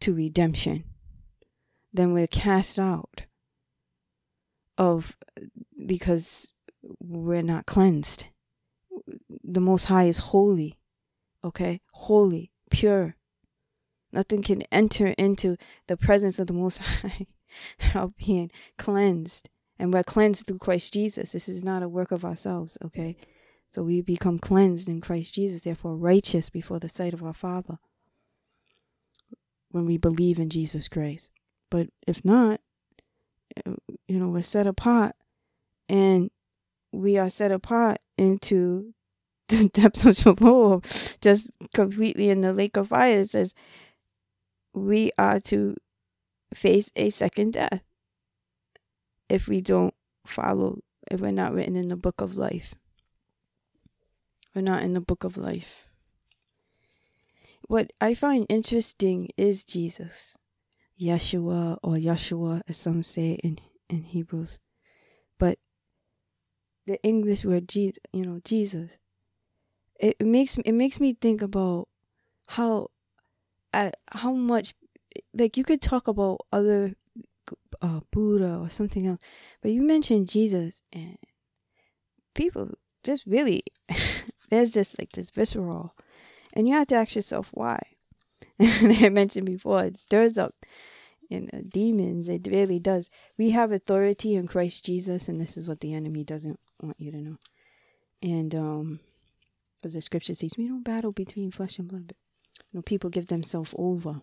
to 0.00 0.14
redemption, 0.14 0.84
then 1.92 2.12
we're 2.12 2.26
cast 2.26 2.78
out 2.78 3.24
of 4.76 5.16
because 5.86 6.52
we're 7.00 7.42
not 7.42 7.66
cleansed. 7.66 8.26
The 9.42 9.60
Most 9.60 9.84
High 9.84 10.04
is 10.04 10.18
holy, 10.18 10.78
okay? 11.42 11.80
Holy, 11.92 12.50
pure. 12.70 13.16
Nothing 14.14 14.42
can 14.42 14.62
enter 14.70 15.08
into 15.18 15.56
the 15.88 15.96
presence 15.96 16.38
of 16.38 16.46
the 16.46 16.52
Most 16.52 16.78
High 16.78 17.26
without 17.80 18.12
being 18.16 18.50
cleansed. 18.78 19.48
And 19.78 19.92
we're 19.92 20.04
cleansed 20.04 20.46
through 20.46 20.58
Christ 20.58 20.92
Jesus. 20.92 21.32
This 21.32 21.48
is 21.48 21.64
not 21.64 21.82
a 21.82 21.88
work 21.88 22.12
of 22.12 22.24
ourselves, 22.24 22.78
okay? 22.84 23.16
So 23.72 23.82
we 23.82 24.00
become 24.00 24.38
cleansed 24.38 24.88
in 24.88 25.00
Christ 25.00 25.34
Jesus, 25.34 25.62
therefore 25.62 25.96
righteous 25.96 26.48
before 26.48 26.78
the 26.78 26.88
sight 26.88 27.12
of 27.12 27.24
our 27.24 27.34
Father 27.34 27.78
when 29.72 29.84
we 29.84 29.96
believe 29.96 30.38
in 30.38 30.48
Jesus 30.48 30.86
Christ. 30.86 31.32
But 31.68 31.88
if 32.06 32.24
not, 32.24 32.60
eh, 33.56 33.72
you 34.06 34.20
know, 34.20 34.28
we're 34.28 34.42
set 34.42 34.68
apart 34.68 35.16
and 35.88 36.30
we 36.92 37.18
are 37.18 37.28
set 37.28 37.50
apart 37.50 37.98
into 38.16 38.94
the 39.48 39.68
depths 39.70 40.04
of 40.06 40.16
Sheol, 40.16 40.82
just 41.20 41.50
completely 41.74 42.30
in 42.30 42.42
the 42.42 42.52
lake 42.52 42.76
of 42.76 42.88
fire. 42.88 43.18
It 43.18 43.30
says 43.30 43.54
we 44.74 45.12
are 45.16 45.40
to 45.40 45.76
face 46.52 46.90
a 46.96 47.10
second 47.10 47.54
death 47.54 47.82
if 49.28 49.48
we 49.48 49.60
don't 49.60 49.94
follow, 50.26 50.80
if 51.10 51.20
we're 51.20 51.30
not 51.30 51.54
written 51.54 51.76
in 51.76 51.88
the 51.88 51.96
book 51.96 52.20
of 52.20 52.36
life. 52.36 52.74
We're 54.54 54.62
not 54.62 54.82
in 54.82 54.94
the 54.94 55.00
book 55.00 55.24
of 55.24 55.36
life. 55.36 55.86
What 57.66 57.92
I 58.00 58.14
find 58.14 58.46
interesting 58.48 59.30
is 59.36 59.64
Jesus, 59.64 60.36
Yeshua, 61.00 61.78
or 61.82 61.94
Yeshua, 61.94 62.62
as 62.68 62.76
some 62.76 63.02
say 63.02 63.32
in, 63.42 63.58
in 63.88 64.02
Hebrews. 64.02 64.58
But 65.38 65.58
the 66.86 67.02
English 67.02 67.44
word 67.44 67.68
Jesus, 67.68 67.98
you 68.12 68.24
know, 68.24 68.40
Jesus, 68.44 68.98
it, 69.98 70.20
makes 70.20 70.58
it 70.58 70.72
makes 70.72 71.00
me 71.00 71.14
think 71.14 71.40
about 71.40 71.88
how 72.48 72.88
uh, 73.74 73.90
how 74.12 74.32
much 74.32 74.74
like 75.34 75.56
you 75.56 75.64
could 75.64 75.80
talk 75.80 76.08
about 76.08 76.40
other 76.52 76.94
uh, 77.82 78.00
Buddha 78.10 78.58
or 78.62 78.70
something 78.70 79.06
else, 79.06 79.20
but 79.62 79.70
you 79.70 79.82
mentioned 79.82 80.28
Jesus 80.28 80.82
and 80.92 81.18
people 82.34 82.70
just 83.02 83.26
really 83.26 83.62
there's 84.50 84.72
this 84.72 84.96
like 84.98 85.12
this 85.12 85.30
visceral, 85.30 85.94
and 86.52 86.68
you 86.68 86.74
have 86.74 86.88
to 86.88 86.94
ask 86.96 87.16
yourself 87.16 87.50
why. 87.52 87.80
I 88.60 89.08
mentioned 89.08 89.46
before, 89.46 89.84
it 89.84 89.96
stirs 89.96 90.38
up 90.38 90.54
in 91.30 91.50
uh, 91.52 91.58
demons. 91.68 92.28
It 92.28 92.46
really 92.50 92.78
does. 92.78 93.10
We 93.38 93.50
have 93.50 93.72
authority 93.72 94.34
in 94.34 94.46
Christ 94.46 94.84
Jesus, 94.84 95.28
and 95.28 95.40
this 95.40 95.56
is 95.56 95.66
what 95.66 95.80
the 95.80 95.94
enemy 95.94 96.24
doesn't 96.24 96.60
want 96.80 97.00
you 97.00 97.10
to 97.10 97.18
know. 97.18 97.36
And 98.22 98.54
um, 98.54 99.00
because 99.84 99.94
the 99.94 100.00
scripture 100.00 100.34
says, 100.34 100.52
we 100.56 100.66
don't 100.66 100.82
battle 100.82 101.12
between 101.12 101.50
flesh 101.50 101.78
and 101.78 101.86
blood. 101.88 102.06
But, 102.08 102.16
you 102.58 102.78
know, 102.78 102.82
people 102.82 103.10
give 103.10 103.26
themselves 103.26 103.74
over. 103.78 104.22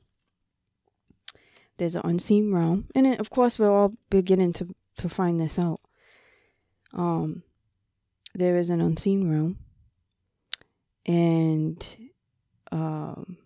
There's 1.78 1.96
an 1.96 2.02
unseen 2.04 2.54
realm, 2.54 2.88
and 2.94 3.08
it, 3.08 3.20
of 3.20 3.30
course, 3.30 3.58
we're 3.58 3.72
all 3.72 3.94
beginning 4.10 4.54
to 4.54 4.68
to 4.98 5.10
find 5.10 5.40
this 5.40 5.58
out. 5.58 5.80
Um, 6.94 7.44
there 8.34 8.58
is 8.58 8.70
an 8.70 8.82
unseen 8.82 9.30
realm, 9.30 9.58
and 11.06 11.98
um, 12.72 13.38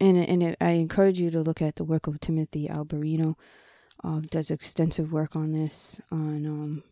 and 0.00 0.16
and 0.16 0.56
I 0.60 0.70
encourage 0.70 1.20
you 1.20 1.30
to 1.30 1.40
look 1.40 1.62
at 1.62 1.76
the 1.76 1.84
work 1.84 2.06
of 2.06 2.20
Timothy 2.20 2.68
Alberino. 2.68 3.36
Uh, 4.02 4.20
does 4.30 4.50
extensive 4.50 5.12
work 5.12 5.34
on 5.34 5.52
this 5.52 6.00
on 6.12 6.46
um 6.46 6.82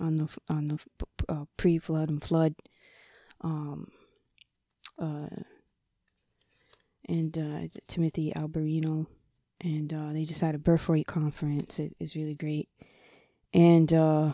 on 0.00 0.16
the 0.16 0.28
on 0.48 0.68
the 0.68 0.78
uh, 1.28 1.44
pre-flood 1.56 2.08
and 2.08 2.20
flood 2.20 2.54
um 3.42 3.92
uh 4.98 5.28
and 7.08 7.36
uh, 7.36 7.68
Timothy 7.86 8.32
Alberino 8.36 9.06
and 9.60 9.92
uh, 9.92 10.12
they 10.12 10.24
just 10.24 10.40
had 10.40 10.54
a 10.54 10.58
birthright 10.58 11.06
conference. 11.06 11.78
It 11.78 11.96
is 11.98 12.16
really 12.16 12.34
great, 12.34 12.68
and 13.52 13.92
uh, 13.92 14.32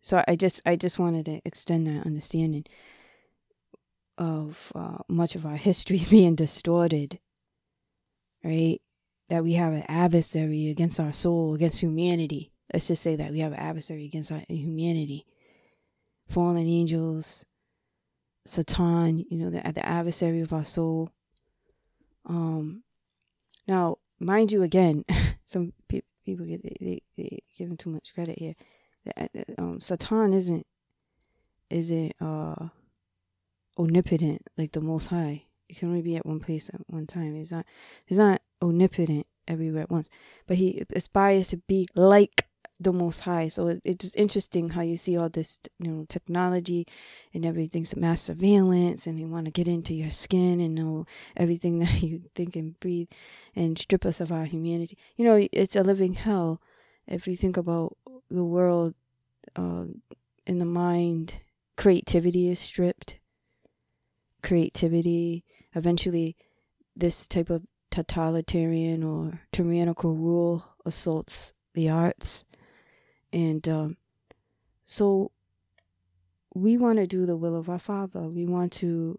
so 0.00 0.22
I 0.26 0.36
just 0.36 0.60
I 0.66 0.76
just 0.76 0.98
wanted 0.98 1.26
to 1.26 1.40
extend 1.44 1.86
that 1.86 2.06
understanding 2.06 2.64
of 4.18 4.72
uh, 4.74 4.98
much 5.08 5.34
of 5.34 5.46
our 5.46 5.56
history 5.56 6.04
being 6.10 6.34
distorted, 6.34 7.18
right? 8.44 8.80
That 9.28 9.44
we 9.44 9.54
have 9.54 9.72
an 9.72 9.84
adversary 9.88 10.68
against 10.68 11.00
our 11.00 11.12
soul, 11.12 11.54
against 11.54 11.80
humanity. 11.80 12.52
Let's 12.72 12.88
just 12.88 13.02
say 13.02 13.16
that 13.16 13.30
we 13.30 13.40
have 13.40 13.52
an 13.52 13.58
adversary 13.58 14.04
against 14.04 14.32
our 14.32 14.42
humanity. 14.48 15.26
Fallen 16.28 16.56
angels, 16.66 17.44
Satan, 18.46 19.24
you 19.28 19.38
know, 19.38 19.50
the, 19.50 19.72
the 19.72 19.84
adversary 19.86 20.40
of 20.40 20.52
our 20.52 20.64
soul. 20.64 21.10
Um, 22.26 22.84
now, 23.66 23.98
mind 24.20 24.52
you, 24.52 24.62
again, 24.62 25.04
some 25.44 25.72
pe- 25.88 26.02
people 26.24 26.46
get 26.46 26.62
they, 26.62 26.76
they, 26.80 27.02
they 27.16 27.38
give 27.56 27.68
him 27.68 27.76
too 27.76 27.90
much 27.90 28.14
credit 28.14 28.38
here. 28.38 28.54
That 29.04 29.30
um, 29.58 29.80
Satan 29.80 30.32
isn't 30.32 30.66
isn't 31.70 32.12
uh 32.20 32.68
omnipotent 33.78 34.42
like 34.56 34.72
the 34.72 34.80
Most 34.80 35.08
High. 35.08 35.44
It 35.68 35.78
can 35.78 35.88
only 35.88 36.02
be 36.02 36.16
at 36.16 36.26
one 36.26 36.40
place 36.40 36.70
at 36.72 36.80
one 36.86 37.06
time. 37.06 37.34
He's 37.34 37.52
not 37.52 37.66
he's 38.06 38.18
not 38.18 38.42
omnipotent 38.60 39.26
everywhere 39.48 39.82
at 39.82 39.90
once, 39.90 40.08
but 40.46 40.58
he 40.58 40.84
aspires 40.94 41.48
to 41.48 41.56
be 41.56 41.86
like 41.94 42.46
the 42.82 42.92
Most 42.92 43.20
High. 43.20 43.48
So 43.48 43.68
it, 43.68 43.80
it's 43.84 44.14
interesting 44.14 44.70
how 44.70 44.82
you 44.82 44.96
see 44.96 45.16
all 45.16 45.28
this, 45.28 45.58
you 45.78 45.90
know, 45.90 46.06
technology 46.08 46.86
and 47.32 47.44
everything's 47.46 47.96
mass 47.96 48.22
surveillance, 48.22 49.06
and 49.06 49.18
they 49.18 49.24
want 49.24 49.46
to 49.46 49.50
get 49.50 49.68
into 49.68 49.94
your 49.94 50.10
skin 50.10 50.60
and 50.60 50.74
know 50.74 51.06
everything 51.36 51.78
that 51.80 52.02
you 52.02 52.22
think 52.34 52.56
and 52.56 52.78
breathe, 52.80 53.08
and 53.54 53.78
strip 53.78 54.04
us 54.04 54.20
of 54.20 54.32
our 54.32 54.44
humanity. 54.44 54.96
You 55.16 55.24
know, 55.24 55.48
it's 55.52 55.76
a 55.76 55.82
living 55.82 56.14
hell 56.14 56.60
if 57.06 57.26
you 57.26 57.36
think 57.36 57.56
about 57.56 57.96
the 58.30 58.44
world. 58.44 58.94
Uh, 59.56 59.84
in 60.46 60.58
the 60.58 60.64
mind, 60.64 61.34
creativity 61.76 62.48
is 62.48 62.58
stripped 62.58 63.18
creativity. 64.42 65.44
Eventually, 65.74 66.36
this 66.94 67.26
type 67.26 67.48
of 67.48 67.62
totalitarian 67.90 69.02
or 69.02 69.40
tyrannical 69.52 70.14
rule 70.14 70.64
assaults 70.84 71.52
the 71.74 71.88
arts. 71.88 72.44
And 73.32 73.66
um, 73.68 73.96
so 74.84 75.30
we 76.54 76.76
want 76.76 76.98
to 76.98 77.06
do 77.06 77.26
the 77.26 77.36
will 77.36 77.56
of 77.56 77.68
our 77.68 77.78
Father. 77.78 78.22
We 78.22 78.44
want 78.44 78.72
to 78.74 79.18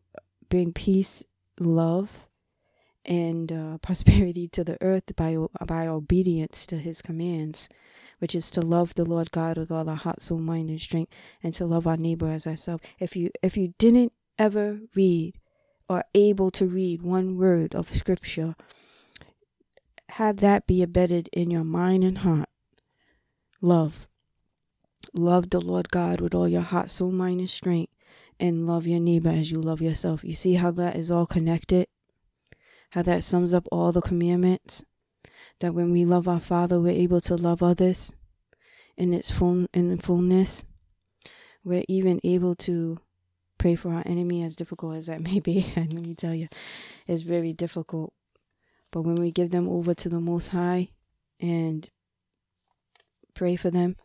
bring 0.49 0.71
peace, 0.71 1.23
love, 1.59 2.27
and 3.05 3.51
uh, 3.51 3.77
prosperity 3.81 4.47
to 4.49 4.63
the 4.63 4.77
earth 4.81 5.15
by 5.15 5.37
by 5.65 5.87
obedience 5.87 6.65
to 6.67 6.77
His 6.77 7.01
commands, 7.01 7.69
which 8.19 8.35
is 8.35 8.51
to 8.51 8.61
love 8.61 8.93
the 8.93 9.05
Lord 9.05 9.31
God 9.31 9.57
with 9.57 9.71
all 9.71 9.89
our 9.89 9.95
heart, 9.95 10.21
soul, 10.21 10.39
mind, 10.39 10.69
and 10.69 10.79
strength, 10.79 11.13
and 11.41 11.53
to 11.55 11.65
love 11.65 11.87
our 11.87 11.97
neighbor 11.97 12.29
as 12.29 12.45
ourselves. 12.45 12.83
If 12.99 13.15
you 13.15 13.31
if 13.41 13.57
you 13.57 13.73
didn't 13.77 14.13
ever 14.37 14.79
read 14.95 15.35
or 15.89 16.03
able 16.13 16.49
to 16.51 16.65
read 16.65 17.01
one 17.01 17.37
word 17.37 17.75
of 17.75 17.89
scripture, 17.89 18.55
have 20.09 20.37
that 20.37 20.67
be 20.67 20.81
embedded 20.83 21.29
in 21.33 21.49
your 21.49 21.63
mind 21.63 22.03
and 22.03 22.19
heart. 22.19 22.49
Love. 23.63 24.09
Love 25.13 25.49
the 25.49 25.61
Lord 25.61 25.89
God 25.89 26.19
with 26.19 26.35
all 26.35 26.49
your 26.49 26.63
heart, 26.63 26.89
soul, 26.89 27.13
mind, 27.13 27.39
and 27.39 27.49
strength, 27.49 27.93
and 28.37 28.67
love 28.67 28.85
your 28.85 28.99
neighbor 28.99 29.29
as 29.29 29.51
you 29.51 29.61
love 29.61 29.81
yourself. 29.81 30.21
You 30.21 30.33
see 30.33 30.55
how 30.55 30.69
that 30.71 30.97
is 30.97 31.09
all 31.09 31.25
connected? 31.25 31.87
How 32.89 33.03
that 33.03 33.23
sums 33.23 33.53
up 33.53 33.65
all 33.71 33.93
the 33.93 34.01
commandments? 34.01 34.83
That 35.61 35.73
when 35.73 35.93
we 35.93 36.03
love 36.03 36.27
our 36.27 36.41
Father, 36.41 36.77
we're 36.77 36.89
able 36.89 37.21
to 37.21 37.37
love 37.37 37.63
others 37.63 38.13
in 38.97 39.13
its 39.13 39.31
full 39.31 39.67
in 39.73 39.97
fullness. 39.97 40.65
We're 41.63 41.85
even 41.87 42.19
able 42.25 42.55
to 42.55 42.97
pray 43.57 43.75
for 43.75 43.93
our 43.93 44.03
enemy, 44.05 44.43
as 44.43 44.57
difficult 44.57 44.97
as 44.97 45.05
that 45.05 45.21
may 45.31 45.39
be. 45.39 45.71
And 45.77 45.93
let 45.93 46.05
me 46.05 46.15
tell 46.15 46.35
you, 46.35 46.49
it's 47.07 47.21
very 47.21 47.53
difficult. 47.53 48.11
But 48.91 49.03
when 49.03 49.15
we 49.15 49.31
give 49.31 49.51
them 49.51 49.69
over 49.69 49.93
to 49.93 50.09
the 50.09 50.19
Most 50.19 50.49
High 50.49 50.89
and 51.39 51.89
pray 53.33 53.55
for 53.55 53.71
them, 53.71 53.95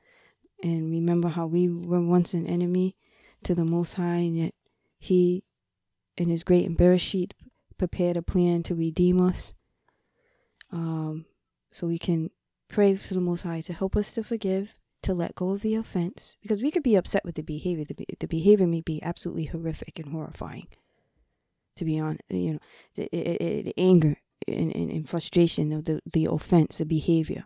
and 0.62 0.90
remember 0.90 1.28
how 1.28 1.46
we 1.46 1.68
were 1.68 2.00
once 2.00 2.34
an 2.34 2.46
enemy 2.46 2.96
to 3.44 3.54
the 3.54 3.64
Most 3.64 3.94
High, 3.94 4.16
and 4.16 4.36
yet 4.36 4.54
He, 4.98 5.44
in 6.16 6.28
His 6.28 6.44
great 6.44 6.66
and 6.66 7.00
sheet, 7.00 7.34
prepared 7.76 8.16
a 8.16 8.22
plan 8.22 8.62
to 8.64 8.74
redeem 8.74 9.20
us. 9.20 9.54
Um, 10.72 11.26
so 11.70 11.86
we 11.86 11.98
can 11.98 12.30
pray 12.68 12.94
to 12.94 13.14
the 13.14 13.20
Most 13.20 13.42
High 13.42 13.60
to 13.62 13.72
help 13.72 13.96
us 13.96 14.12
to 14.14 14.22
forgive, 14.22 14.74
to 15.02 15.14
let 15.14 15.36
go 15.36 15.50
of 15.50 15.62
the 15.62 15.76
offense, 15.76 16.36
because 16.42 16.62
we 16.62 16.70
could 16.70 16.82
be 16.82 16.96
upset 16.96 17.24
with 17.24 17.36
the 17.36 17.42
behavior. 17.42 17.84
The, 17.84 18.04
the 18.18 18.26
behavior 18.26 18.66
may 18.66 18.80
be 18.80 19.02
absolutely 19.02 19.46
horrific 19.46 19.98
and 19.98 20.12
horrifying. 20.12 20.66
To 21.76 21.84
be 21.84 22.00
honest, 22.00 22.22
you 22.28 22.54
know, 22.54 22.58
the, 22.96 23.08
the, 23.12 23.62
the 23.62 23.74
anger 23.78 24.16
and, 24.48 24.74
and, 24.74 24.90
and 24.90 25.08
frustration 25.08 25.72
of 25.72 25.84
the, 25.84 26.00
the 26.10 26.26
offense, 26.28 26.78
the 26.78 26.84
behavior, 26.84 27.44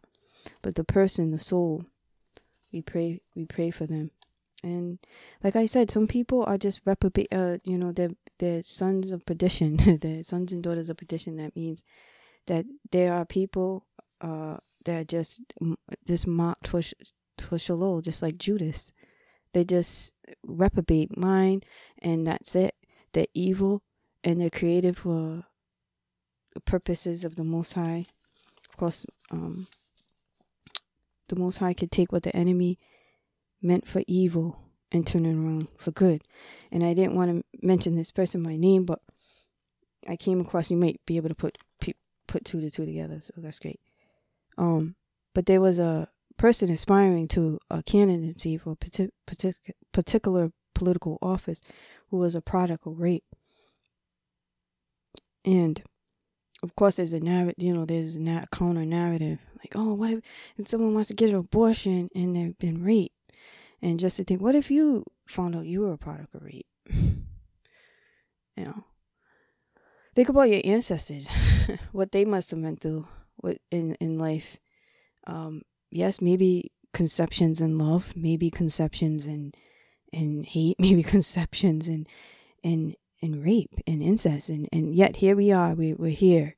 but 0.62 0.76
the 0.76 0.84
person, 0.84 1.30
the 1.30 1.38
soul, 1.38 1.84
we 2.72 2.80
pray, 2.82 3.20
we 3.34 3.44
pray 3.44 3.70
for 3.70 3.86
them. 3.86 4.10
And 4.62 4.98
like 5.42 5.56
I 5.56 5.66
said, 5.66 5.90
some 5.90 6.06
people 6.06 6.44
are 6.46 6.56
just 6.56 6.80
reprobate. 6.84 7.28
Uh, 7.32 7.58
you 7.64 7.76
know, 7.76 7.90
they're 7.90 8.10
they're 8.38 8.62
sons 8.62 9.10
of 9.10 9.26
perdition. 9.26 9.76
they're 10.00 10.22
sons 10.22 10.52
and 10.52 10.62
daughters 10.62 10.88
of 10.88 10.96
perdition. 10.96 11.36
That 11.36 11.56
means 11.56 11.82
that 12.46 12.64
there 12.90 13.12
are 13.12 13.24
people 13.24 13.86
uh 14.20 14.58
that 14.84 15.08
just 15.08 15.42
just 16.06 16.26
mocked 16.26 16.68
for 16.68 16.80
for 17.40 17.58
shalom, 17.58 18.02
just 18.02 18.22
like 18.22 18.38
Judas. 18.38 18.92
They 19.52 19.64
just 19.64 20.14
reprobate 20.44 21.16
mind, 21.16 21.66
and 22.00 22.26
that's 22.26 22.54
it. 22.54 22.74
They're 23.12 23.26
evil, 23.34 23.82
and 24.24 24.40
they're 24.40 24.48
created 24.48 24.96
for 24.96 25.44
purposes 26.64 27.24
of 27.24 27.36
the 27.36 27.44
Most 27.44 27.74
High. 27.74 28.06
Of 28.70 28.76
course, 28.76 29.06
um, 29.30 29.66
the 31.32 31.40
Most 31.40 31.58
High 31.58 31.72
could 31.72 31.90
take 31.90 32.12
what 32.12 32.24
the 32.24 32.36
enemy 32.36 32.78
meant 33.62 33.88
for 33.88 34.02
evil 34.06 34.58
and 34.90 35.06
turn 35.06 35.24
it 35.24 35.34
around 35.34 35.68
for 35.78 35.90
good. 35.90 36.22
And 36.70 36.84
I 36.84 36.92
didn't 36.92 37.14
want 37.14 37.30
to 37.30 37.66
mention 37.66 37.96
this 37.96 38.10
person 38.10 38.42
by 38.42 38.56
name, 38.56 38.84
but 38.84 39.00
I 40.06 40.16
came 40.16 40.40
across. 40.40 40.70
You 40.70 40.76
might 40.76 41.00
be 41.06 41.16
able 41.16 41.30
to 41.30 41.34
put 41.34 41.56
put 42.28 42.44
two 42.44 42.60
to 42.60 42.70
two 42.70 42.84
together, 42.84 43.20
so 43.20 43.32
that's 43.38 43.58
great. 43.58 43.80
Um, 44.58 44.96
but 45.34 45.46
there 45.46 45.60
was 45.60 45.78
a 45.78 46.08
person 46.36 46.70
aspiring 46.70 47.28
to 47.28 47.58
a 47.70 47.82
candidacy 47.82 48.58
for 48.58 48.72
a 48.72 48.76
partic- 48.76 49.10
partic- 49.26 49.72
particular 49.92 50.52
political 50.74 51.18
office 51.22 51.60
who 52.10 52.18
was 52.18 52.34
a 52.34 52.40
prodigal 52.42 52.94
rape. 52.94 53.24
And 55.44 55.82
of 56.62 56.76
course, 56.76 56.96
there's 56.96 57.12
a 57.12 57.20
narrative, 57.20 57.54
you 57.58 57.74
know, 57.74 57.84
there's 57.84 58.16
a 58.16 58.46
counter 58.52 58.84
narrative 58.84 59.38
like, 59.62 59.74
oh, 59.76 59.94
what 59.94 60.10
if, 60.10 60.20
if 60.58 60.68
someone 60.68 60.94
wants 60.94 61.08
to 61.08 61.14
get 61.14 61.30
an 61.30 61.36
abortion 61.36 62.08
and 62.14 62.36
they've 62.36 62.58
been 62.58 62.84
raped? 62.84 63.14
And 63.80 63.98
just 63.98 64.16
to 64.18 64.24
think, 64.24 64.40
what 64.40 64.54
if 64.54 64.70
you 64.70 65.04
found 65.26 65.56
out 65.56 65.66
you 65.66 65.80
were 65.80 65.92
a 65.92 65.98
product 65.98 66.34
of 66.34 66.42
rape? 66.42 66.66
you 66.90 68.64
know, 68.64 68.84
think 70.14 70.28
about 70.28 70.48
your 70.48 70.60
ancestors, 70.64 71.28
what 71.92 72.12
they 72.12 72.24
must 72.24 72.50
have 72.50 72.60
went 72.60 72.80
through 72.80 73.08
in 73.70 73.94
in 73.96 74.18
life. 74.18 74.58
Um, 75.26 75.62
yes, 75.90 76.20
maybe 76.20 76.70
conceptions 76.92 77.60
in 77.60 77.78
love, 77.78 78.12
maybe 78.14 78.50
conceptions 78.50 79.26
in 79.26 79.52
in 80.12 80.44
hate, 80.44 80.76
maybe 80.80 81.02
conceptions 81.02 81.88
in 81.88 82.06
in 82.62 82.94
in 83.22 83.42
rape 83.42 83.74
and 83.86 84.02
incest, 84.02 84.50
and 84.50 84.68
and 84.72 84.94
yet 84.94 85.16
here 85.16 85.36
we 85.36 85.50
are, 85.52 85.74
we 85.74 85.94
we're 85.94 86.10
here, 86.10 86.56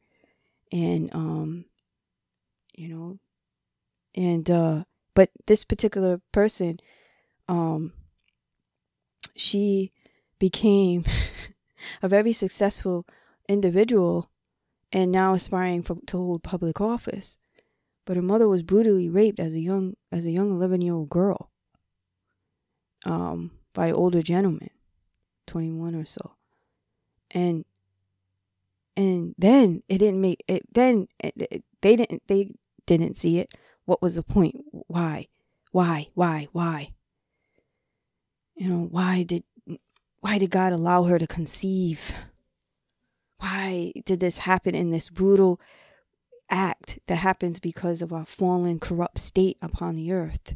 and 0.72 1.14
um, 1.14 1.66
you 2.76 2.88
know, 2.88 3.18
and 4.14 4.50
uh, 4.50 4.84
but 5.14 5.30
this 5.46 5.62
particular 5.62 6.20
person, 6.32 6.80
um, 7.48 7.92
she 9.36 9.92
became 10.38 11.04
a 12.02 12.08
very 12.08 12.32
successful 12.32 13.06
individual 13.48 14.30
and 14.92 15.12
now 15.12 15.34
aspiring 15.34 15.82
for, 15.82 15.98
to 16.06 16.16
hold 16.16 16.42
public 16.42 16.80
office. 16.80 17.38
But 18.06 18.16
her 18.16 18.22
mother 18.22 18.48
was 18.48 18.62
brutally 18.62 19.08
raped 19.08 19.40
as 19.40 19.54
a 19.54 19.60
young 19.60 19.94
as 20.12 20.26
a 20.26 20.30
young 20.30 20.50
eleven 20.50 20.80
year 20.80 20.94
old 20.94 21.08
girl. 21.08 21.50
Um, 23.06 23.52
by 23.74 23.90
older 23.90 24.22
twenty 24.22 25.72
one 25.72 25.94
or 25.94 26.04
so, 26.04 26.32
and 27.34 27.64
and 28.96 29.34
then 29.36 29.82
it 29.88 29.98
didn't 29.98 30.20
make 30.20 30.42
it. 30.48 30.62
Then 30.72 31.08
it, 31.18 31.34
it, 31.50 31.64
they 31.82 31.96
didn't 31.96 32.22
they 32.28 32.52
didn't 32.86 33.16
see 33.16 33.38
it. 33.38 33.52
What 33.84 34.00
was 34.00 34.14
the 34.14 34.22
point? 34.22 34.56
Why, 34.70 35.26
why, 35.72 36.06
why, 36.14 36.48
why? 36.52 36.94
You 38.54 38.68
know 38.68 38.88
why 38.90 39.24
did 39.24 39.44
why 40.20 40.38
did 40.38 40.50
God 40.50 40.72
allow 40.72 41.02
her 41.04 41.18
to 41.18 41.26
conceive? 41.26 42.14
why 43.44 43.92
did 44.06 44.20
this 44.20 44.38
happen 44.38 44.74
in 44.74 44.90
this 44.90 45.10
brutal 45.10 45.60
act 46.48 46.98
that 47.06 47.16
happens 47.16 47.60
because 47.60 48.00
of 48.00 48.12
our 48.12 48.24
fallen, 48.24 48.80
corrupt 48.80 49.18
state 49.18 49.58
upon 49.60 49.96
the 49.96 50.12
earth? 50.12 50.54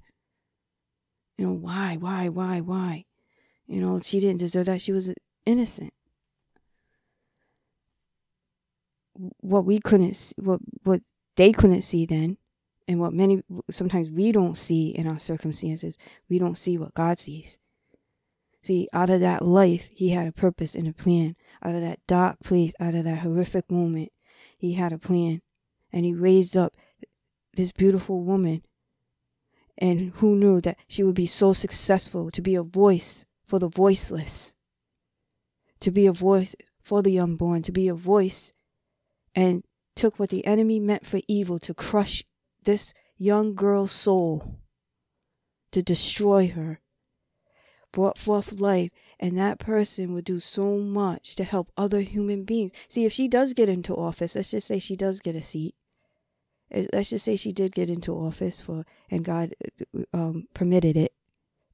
You 1.36 1.46
know, 1.46 1.52
why, 1.52 1.96
why, 2.00 2.28
why, 2.28 2.60
why? 2.60 3.04
You 3.66 3.82
know, 3.82 4.00
she 4.00 4.20
didn't 4.20 4.40
deserve 4.40 4.66
that. 4.66 4.80
She 4.80 4.92
was 4.92 5.12
innocent. 5.44 5.92
What 9.40 9.64
we 9.64 9.80
couldn't, 9.80 10.14
see, 10.14 10.34
what 10.38 10.60
what 10.84 11.02
they 11.36 11.52
couldn't 11.52 11.82
see 11.82 12.06
then, 12.06 12.38
and 12.86 13.00
what 13.00 13.12
many 13.12 13.42
sometimes 13.70 14.10
we 14.10 14.32
don't 14.32 14.56
see 14.56 14.90
in 14.90 15.06
our 15.06 15.18
circumstances, 15.18 15.98
we 16.28 16.38
don't 16.38 16.58
see 16.58 16.78
what 16.78 16.94
God 16.94 17.18
sees. 17.18 17.58
See, 18.62 18.88
out 18.92 19.10
of 19.10 19.20
that 19.20 19.44
life, 19.44 19.88
He 19.92 20.10
had 20.10 20.26
a 20.26 20.32
purpose 20.32 20.74
and 20.74 20.86
a 20.86 20.92
plan 20.92 21.36
out 21.62 21.74
of 21.74 21.80
that 21.80 22.00
dark 22.06 22.40
place, 22.40 22.72
out 22.78 22.94
of 22.94 23.04
that 23.04 23.18
horrific 23.18 23.70
moment, 23.70 24.12
he 24.56 24.74
had 24.74 24.92
a 24.92 24.98
plan. 24.98 25.42
And 25.92 26.04
he 26.04 26.12
raised 26.12 26.56
up 26.56 26.74
this 27.54 27.72
beautiful 27.72 28.22
woman. 28.22 28.62
And 29.76 30.12
who 30.16 30.36
knew 30.36 30.60
that 30.60 30.78
she 30.88 31.02
would 31.02 31.14
be 31.14 31.26
so 31.26 31.52
successful 31.52 32.30
to 32.30 32.42
be 32.42 32.54
a 32.54 32.62
voice 32.62 33.24
for 33.46 33.58
the 33.58 33.68
voiceless, 33.68 34.54
to 35.80 35.90
be 35.90 36.06
a 36.06 36.12
voice 36.12 36.54
for 36.82 37.02
the 37.02 37.18
unborn, 37.18 37.62
to 37.62 37.72
be 37.72 37.88
a 37.88 37.94
voice, 37.94 38.52
and 39.38 39.62
took 39.94 40.18
what 40.18 40.30
the 40.30 40.44
enemy 40.46 40.80
meant 40.80 41.06
for 41.06 41.20
evil 41.28 41.58
to 41.60 41.72
crush 41.72 42.24
this 42.64 42.92
young 43.16 43.54
girl's 43.54 43.92
soul, 43.92 44.58
to 45.70 45.82
destroy 45.82 46.48
her 46.48 46.80
brought 47.92 48.18
forth 48.18 48.60
life, 48.60 48.90
and 49.18 49.36
that 49.36 49.58
person 49.58 50.12
would 50.12 50.24
do 50.24 50.40
so 50.40 50.76
much 50.78 51.34
to 51.36 51.44
help 51.44 51.72
other 51.76 52.00
human 52.00 52.44
beings. 52.44 52.72
See, 52.88 53.04
if 53.04 53.12
she 53.12 53.28
does 53.28 53.54
get 53.54 53.68
into 53.68 53.94
office, 53.94 54.36
let's 54.36 54.50
just 54.50 54.66
say 54.66 54.78
she 54.78 54.96
does 54.96 55.20
get 55.20 55.34
a 55.34 55.42
seat. 55.42 55.74
Let's 56.92 57.10
just 57.10 57.24
say 57.24 57.36
she 57.36 57.52
did 57.52 57.74
get 57.74 57.88
into 57.88 58.12
office 58.12 58.60
for, 58.60 58.84
and 59.10 59.24
God 59.24 59.54
um, 60.12 60.48
permitted 60.52 60.96
it, 60.96 61.12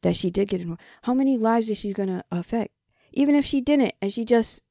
that 0.02 0.16
she 0.16 0.30
did 0.30 0.48
get 0.48 0.60
in. 0.60 0.78
How 1.02 1.14
many 1.14 1.36
lives 1.36 1.68
is 1.68 1.78
she 1.78 1.92
going 1.92 2.08
to 2.08 2.24
affect? 2.30 2.72
Even 3.12 3.34
if 3.34 3.44
she 3.44 3.60
didn't, 3.60 3.92
and 4.00 4.12
she 4.12 4.24
just 4.24 4.62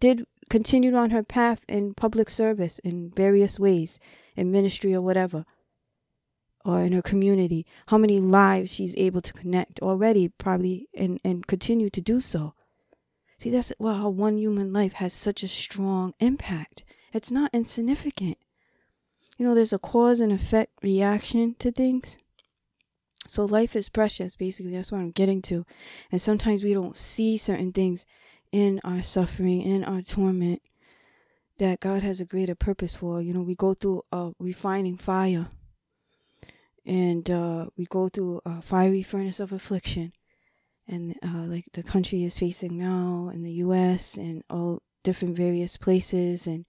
did 0.00 0.24
continued 0.48 0.94
on 0.94 1.10
her 1.10 1.22
path 1.22 1.64
in 1.68 1.94
public 1.94 2.30
service 2.30 2.78
in 2.80 3.10
various 3.10 3.58
ways, 3.58 3.98
in 4.36 4.50
ministry 4.50 4.94
or 4.94 5.02
whatever 5.02 5.44
or 6.64 6.82
in 6.82 6.92
her 6.92 7.00
community, 7.00 7.66
how 7.86 7.96
many 7.96 8.20
lives 8.20 8.74
she's 8.74 8.96
able 8.96 9.22
to 9.22 9.32
connect 9.32 9.80
already, 9.80 10.28
probably, 10.28 10.86
and, 10.94 11.18
and 11.24 11.46
continue 11.46 11.88
to 11.88 12.00
do 12.00 12.20
so. 12.20 12.54
See, 13.38 13.50
that's 13.50 13.72
well, 13.78 14.12
one 14.12 14.36
human 14.36 14.70
life 14.72 14.94
has 14.94 15.14
such 15.14 15.42
a 15.42 15.48
strong 15.48 16.12
impact. 16.20 16.84
It's 17.12 17.30
not 17.30 17.54
insignificant. 17.54 18.36
You 19.38 19.46
know, 19.46 19.54
there's 19.54 19.72
a 19.72 19.78
cause 19.78 20.20
and 20.20 20.30
effect 20.30 20.72
reaction 20.82 21.54
to 21.60 21.70
things. 21.70 22.18
So 23.26 23.44
life 23.44 23.74
is 23.74 23.88
precious, 23.88 24.36
basically. 24.36 24.72
That's 24.72 24.90
what 24.90 25.00
I'm 25.00 25.12
getting 25.12 25.40
to. 25.42 25.64
And 26.10 26.20
sometimes 26.20 26.62
we 26.62 26.74
don't 26.74 26.98
see 26.98 27.38
certain 27.38 27.72
things 27.72 28.04
in 28.52 28.80
our 28.84 29.02
suffering, 29.02 29.62
in 29.62 29.84
our 29.84 30.02
torment, 30.02 30.62
that 31.58 31.80
God 31.80 32.02
has 32.02 32.20
a 32.20 32.24
greater 32.24 32.54
purpose 32.54 32.94
for. 32.94 33.20
You 33.20 33.34
know, 33.34 33.42
we 33.42 33.54
go 33.54 33.74
through 33.74 34.02
a 34.12 34.32
refining 34.38 34.96
fire 34.96 35.48
and 36.88 37.28
uh, 37.30 37.66
we 37.76 37.84
go 37.84 38.08
through 38.08 38.40
a 38.46 38.62
fiery 38.62 39.02
furnace 39.02 39.40
of 39.40 39.52
affliction, 39.52 40.10
and 40.88 41.14
uh, 41.22 41.44
like 41.44 41.66
the 41.74 41.82
country 41.82 42.24
is 42.24 42.38
facing 42.38 42.78
now 42.78 43.30
in 43.32 43.42
the 43.42 43.52
U.S. 43.64 44.16
and 44.16 44.42
all 44.48 44.82
different 45.04 45.36
various 45.36 45.76
places, 45.76 46.46
and 46.46 46.64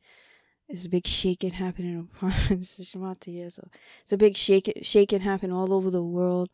there's 0.67 0.85
a 0.85 0.89
big 0.89 1.07
shaking 1.07 1.53
happening 1.53 2.09
upon 2.13 2.31
Shemata, 2.31 3.49
so 3.49 3.69
it's 4.03 4.11
a 4.11 4.17
big 4.17 4.35
shaking 4.35 4.83
shaking 4.83 5.21
happening 5.21 5.55
all 5.55 5.73
over 5.73 5.89
the 5.89 6.03
world, 6.03 6.49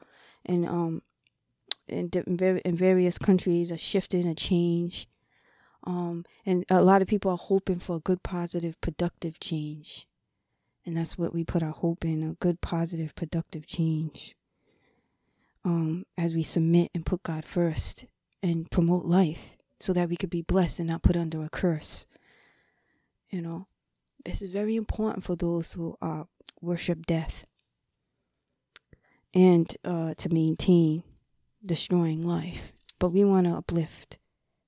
and 0.45 0.67
um, 0.67 1.01
in 1.87 2.09
in 2.13 2.77
various 2.77 3.17
countries, 3.17 3.71
a 3.71 3.77
shifting, 3.77 4.27
a 4.27 4.35
change, 4.35 5.07
um, 5.85 6.25
and 6.45 6.65
a 6.69 6.81
lot 6.81 7.01
of 7.01 7.07
people 7.07 7.31
are 7.31 7.37
hoping 7.37 7.79
for 7.79 7.97
a 7.97 7.99
good, 7.99 8.23
positive, 8.23 8.79
productive 8.81 9.39
change. 9.39 10.07
And 10.85 10.97
that's 10.97 11.17
what 11.17 11.33
we 11.33 11.43
put 11.43 11.63
our 11.63 11.71
hope 11.71 12.05
in 12.05 12.23
a 12.23 12.33
good, 12.33 12.61
positive, 12.61 13.15
productive 13.15 13.65
change. 13.65 14.35
Um, 15.63 16.05
as 16.17 16.35
we 16.35 16.43
submit 16.43 16.91
and 16.93 17.05
put 17.05 17.23
God 17.23 17.45
first 17.45 18.05
and 18.43 18.69
promote 18.69 19.05
life 19.05 19.57
so 19.79 19.93
that 19.93 20.09
we 20.09 20.15
could 20.15 20.29
be 20.29 20.43
blessed 20.43 20.79
and 20.79 20.89
not 20.89 21.01
put 21.01 21.17
under 21.17 21.43
a 21.43 21.49
curse. 21.49 22.05
You 23.31 23.41
know, 23.41 23.67
this 24.23 24.41
is 24.43 24.51
very 24.51 24.75
important 24.75 25.23
for 25.23 25.35
those 25.35 25.73
who 25.73 25.97
are 26.01 26.27
worship 26.61 27.05
death 27.07 27.47
and 29.33 29.75
uh, 29.83 30.13
to 30.15 30.29
maintain 30.29 31.03
destroying 31.65 32.25
life. 32.25 32.71
But 32.99 33.09
we 33.09 33.25
want 33.25 33.47
to 33.47 33.53
uplift. 33.53 34.19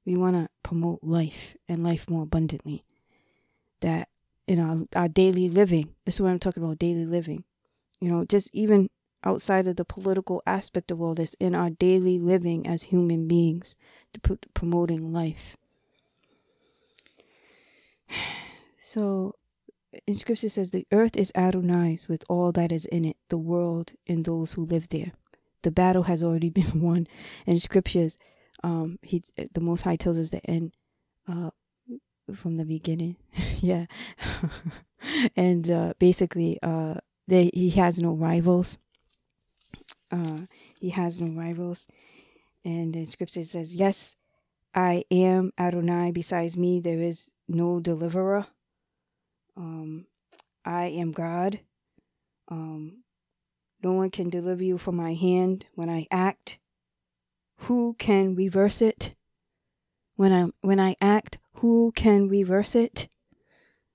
We 0.08 0.16
want 0.16 0.38
to 0.38 0.48
promote 0.64 1.04
life 1.04 1.58
and 1.68 1.84
life 1.84 2.10
more 2.10 2.24
abundantly. 2.24 2.86
That 3.82 4.08
in 4.48 4.58
our, 4.58 4.86
our 4.96 5.10
daily 5.10 5.50
living, 5.50 5.96
this 6.06 6.16
is 6.16 6.22
what 6.22 6.32
I'm 6.32 6.40
talking 6.40 6.64
about 6.64 6.80
daily 6.80 7.06
living. 7.06 7.44
You 8.00 8.12
know, 8.12 8.24
just 8.24 8.50
even 8.54 8.90
outside 9.26 9.68
of 9.68 9.76
the 9.76 9.84
political 9.84 10.42
aspect 10.48 10.92
of 10.92 11.02
all 11.02 11.14
this, 11.14 11.36
in 11.42 11.54
our 11.54 11.70
daily 11.70 12.20
living 12.20 12.66
as 12.66 12.84
human 12.84 13.28
beings, 13.28 13.76
to 14.14 14.38
promoting 14.54 15.12
life. 15.14 15.58
So, 18.80 19.36
in 20.06 20.14
scripture 20.14 20.48
says, 20.48 20.72
The 20.72 20.88
earth 20.94 21.18
is 21.18 21.34
Adonai's 21.36 22.08
with 22.08 22.24
all 22.30 22.54
that 22.54 22.72
is 22.72 22.86
in 22.86 23.04
it, 23.04 23.18
the 23.28 23.38
world 23.38 23.92
and 24.08 24.24
those 24.24 24.54
who 24.54 24.64
live 24.64 24.88
there. 24.88 25.12
The 25.64 25.72
battle 25.72 26.04
has 26.04 26.24
already 26.24 26.50
been 26.58 26.80
won. 26.80 27.08
And 27.46 27.62
scriptures, 27.62 28.18
um, 28.64 29.00
he 29.02 29.24
the 29.54 29.62
Most 29.62 29.82
High 29.82 29.96
tells 29.96 30.20
us 30.20 30.30
the 30.30 30.46
end 30.50 30.74
uh, 31.28 31.52
from 32.36 32.56
the 32.56 32.66
beginning. 32.66 33.18
yeah. 33.60 33.86
and 35.36 35.70
uh, 35.70 35.94
basically, 36.00 36.60
uh, 36.62 36.96
they, 37.28 37.52
he 37.54 37.70
has 37.72 38.00
no 38.00 38.12
rivals. 38.12 38.80
Uh, 40.12 40.42
he 40.80 40.90
has 40.90 41.22
no 41.22 41.40
rivals. 41.40 41.88
And 42.64 42.94
the 42.94 43.06
scripture 43.06 43.44
says, 43.44 43.76
Yes, 43.76 44.16
I 44.74 45.04
am 45.12 45.52
Adonai. 45.58 46.12
Besides 46.12 46.58
me, 46.58 46.80
there 46.80 47.00
is 47.00 47.32
no 47.48 47.80
deliverer. 47.80 48.48
Um, 49.56 50.06
I 50.66 50.86
am 50.86 51.12
God. 51.12 51.60
Um, 52.50 53.04
no 53.84 53.94
one 53.94 54.10
can 54.10 54.30
deliver 54.30 54.64
you 54.64 54.78
from 54.78 54.96
my 54.96 55.14
hand 55.14 55.66
when 55.76 55.90
I 55.90 56.08
act. 56.12 56.60
Who 57.62 57.96
can 57.98 58.36
reverse 58.36 58.82
it? 58.82 59.14
When 60.16 60.32
I 60.34 60.48
when 60.62 60.80
I 60.80 60.96
act, 61.02 61.38
who 61.56 61.92
can 61.96 62.28
reverse 62.28 62.76
it? 62.76 63.08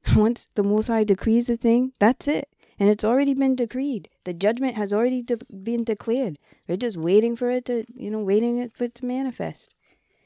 Once 0.17 0.47
the 0.55 0.63
Most 0.63 0.89
High 0.89 1.05
decrees 1.05 1.49
a 1.49 1.57
thing, 1.57 1.93
that's 1.99 2.27
it, 2.29 2.49
and 2.79 2.89
it's 2.89 3.05
already 3.05 3.35
been 3.35 3.57
decreed. 3.57 4.09
The 4.25 4.35
judgment 4.35 4.77
has 4.77 4.93
already 4.93 5.23
de- 5.23 5.45
been 5.53 5.85
declared. 5.85 6.39
We're 6.69 6.77
just 6.77 6.97
waiting 6.97 7.37
for 7.37 7.51
it 7.51 7.65
to, 7.67 7.85
you 7.95 8.11
know, 8.11 8.23
waiting 8.23 8.69
for 8.69 8.85
it 8.85 8.95
to 8.97 9.07
manifest. 9.07 9.75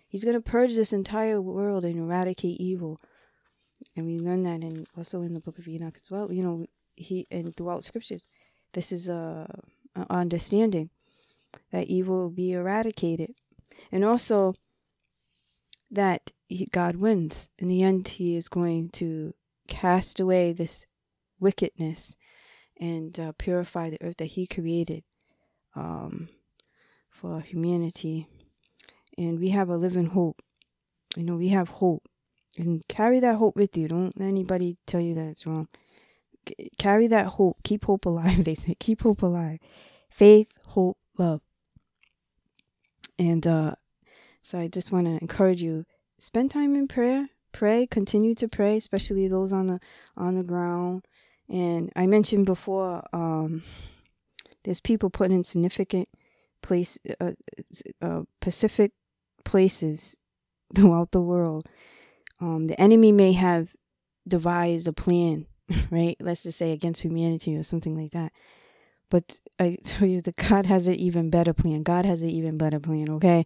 He's 0.09 0.25
gonna 0.25 0.41
purge 0.41 0.75
this 0.75 0.93
entire 0.93 1.41
world 1.41 1.85
and 1.85 1.97
eradicate 1.99 2.59
evil 2.59 2.99
and 3.95 4.07
we 4.07 4.19
learn 4.19 4.43
that 4.45 4.63
in 4.63 4.87
also 4.97 5.23
in 5.23 5.35
the 5.35 5.41
book 5.41 5.59
of 5.59 5.69
Enoch 5.69 5.97
as 5.97 6.11
well. 6.11 6.33
You 6.33 6.43
know, 6.43 6.67
he 6.95 7.27
and 7.31 7.55
throughout 7.55 7.85
scriptures, 7.85 8.27
this 8.73 8.93
is 8.93 9.09
uh, 9.09 9.47
a, 9.95 10.01
a 10.01 10.07
understanding 10.11 10.91
that 11.73 11.87
evil 11.87 12.23
will 12.23 12.31
be 12.31 12.53
eradicated, 12.53 13.35
and 13.91 14.05
also 14.05 14.55
that 15.91 16.33
he, 16.49 16.67
God 16.67 16.97
wins. 16.97 17.49
In 17.59 17.69
the 17.69 17.83
end, 17.83 18.09
He 18.09 18.37
is 18.37 18.49
going 18.49 18.91
to 18.91 19.35
cast 19.69 20.21
away 20.21 20.53
this 20.53 20.87
wickedness 21.41 22.17
and 22.79 23.19
uh, 23.19 23.33
purify 23.37 23.91
the 23.91 24.03
earth 24.03 24.19
that 24.19 24.27
He 24.27 24.47
created 24.47 25.03
um, 25.75 26.29
for 27.11 27.41
humanity. 27.41 28.29
And 29.19 29.41
we 29.41 29.51
have 29.51 29.69
a 29.69 29.77
living 29.77 30.07
hope. 30.07 30.43
You 31.17 31.25
know, 31.25 31.37
we 31.37 31.49
have 31.49 31.69
hope 31.69 32.09
and 32.59 32.87
carry 32.89 33.21
that 33.21 33.37
hope 33.37 33.57
with 33.57 33.77
you. 33.77 33.89
Don't 33.89 34.19
let 34.19 34.27
anybody 34.27 34.77
tell 34.87 35.01
you 35.01 35.15
that 35.15 35.29
it's 35.29 35.47
wrong. 35.47 35.69
C- 36.47 36.71
carry 36.79 37.07
that 37.09 37.27
hope. 37.27 37.63
Keep 37.65 37.87
hope 37.87 38.05
alive, 38.05 38.45
they 38.45 38.55
say. 38.55 38.77
Keep 38.79 39.03
hope 39.03 39.23
alive. 39.23 39.59
Faith, 40.11 40.49
hope, 40.67 40.99
love. 41.19 41.41
And 43.19 43.47
uh, 43.47 43.75
so 44.43 44.59
I 44.59 44.69
just 44.69 44.93
want 44.93 45.07
to 45.07 45.19
encourage 45.21 45.63
you 45.63 45.85
spend 46.19 46.51
time 46.51 46.75
in 46.75 46.89
prayer. 46.89 47.29
Pray, 47.53 47.87
continue 47.87 48.35
to 48.35 48.49
pray, 48.49 48.77
especially 48.77 49.29
those 49.29 49.53
on 49.53 49.67
the 49.67 49.81
on 50.17 50.37
the 50.37 50.43
ground. 50.43 51.07
And 51.49 51.91
I 51.97 52.07
mentioned 52.07 52.45
before, 52.45 53.03
um, 53.13 53.63
there's 54.65 54.81
people 54.81 55.11
put 55.11 55.31
in 55.31 55.45
significant 55.45 56.09
place, 56.61 56.99
uh, 57.21 57.33
uh, 58.03 58.23
Pacific 58.41 58.93
places 59.45 60.17
throughout 60.75 61.13
the 61.13 61.21
world 61.21 61.69
um, 62.41 62.67
the 62.67 62.81
enemy 62.81 63.13
may 63.13 63.33
have 63.33 63.75
devised 64.27 64.89
a 64.89 64.93
plan, 64.93 65.47
right? 65.91 66.17
Let's 66.21 66.43
just 66.43 66.59
say 66.59 66.73
against 66.73 67.03
humanity 67.03 67.57
or 67.57 67.63
something 67.63 67.95
like 67.95 68.13
that. 68.13 68.33
But 69.11 69.41
I 69.59 69.77
tell 69.85 70.09
you, 70.09 70.21
that 70.23 70.37
God 70.37 70.67
has 70.67 70.87
an 70.87 70.95
even 70.95 71.31
better 71.31 71.53
plan. 71.53 71.83
God 71.83 72.05
has 72.05 72.23
an 72.23 72.31
even 72.31 72.59
better 72.59 72.81
plan. 72.81 73.11
Okay, 73.11 73.45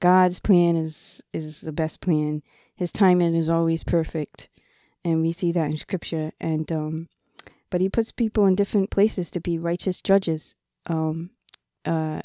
God's 0.00 0.40
plan 0.40 0.76
is 0.76 1.22
is 1.32 1.60
the 1.60 1.72
best 1.72 2.00
plan. 2.00 2.42
His 2.76 2.92
timing 2.92 3.34
is 3.34 3.48
always 3.48 3.84
perfect, 3.84 4.48
and 5.04 5.22
we 5.22 5.32
see 5.32 5.52
that 5.52 5.70
in 5.70 5.76
Scripture. 5.76 6.32
And 6.40 6.70
um, 6.72 7.08
but 7.70 7.80
He 7.80 7.88
puts 7.88 8.12
people 8.12 8.46
in 8.46 8.54
different 8.54 8.90
places 8.90 9.30
to 9.32 9.40
be 9.40 9.58
righteous 9.58 10.02
judges. 10.02 10.56
Um, 10.86 11.30
uh, 11.84 12.20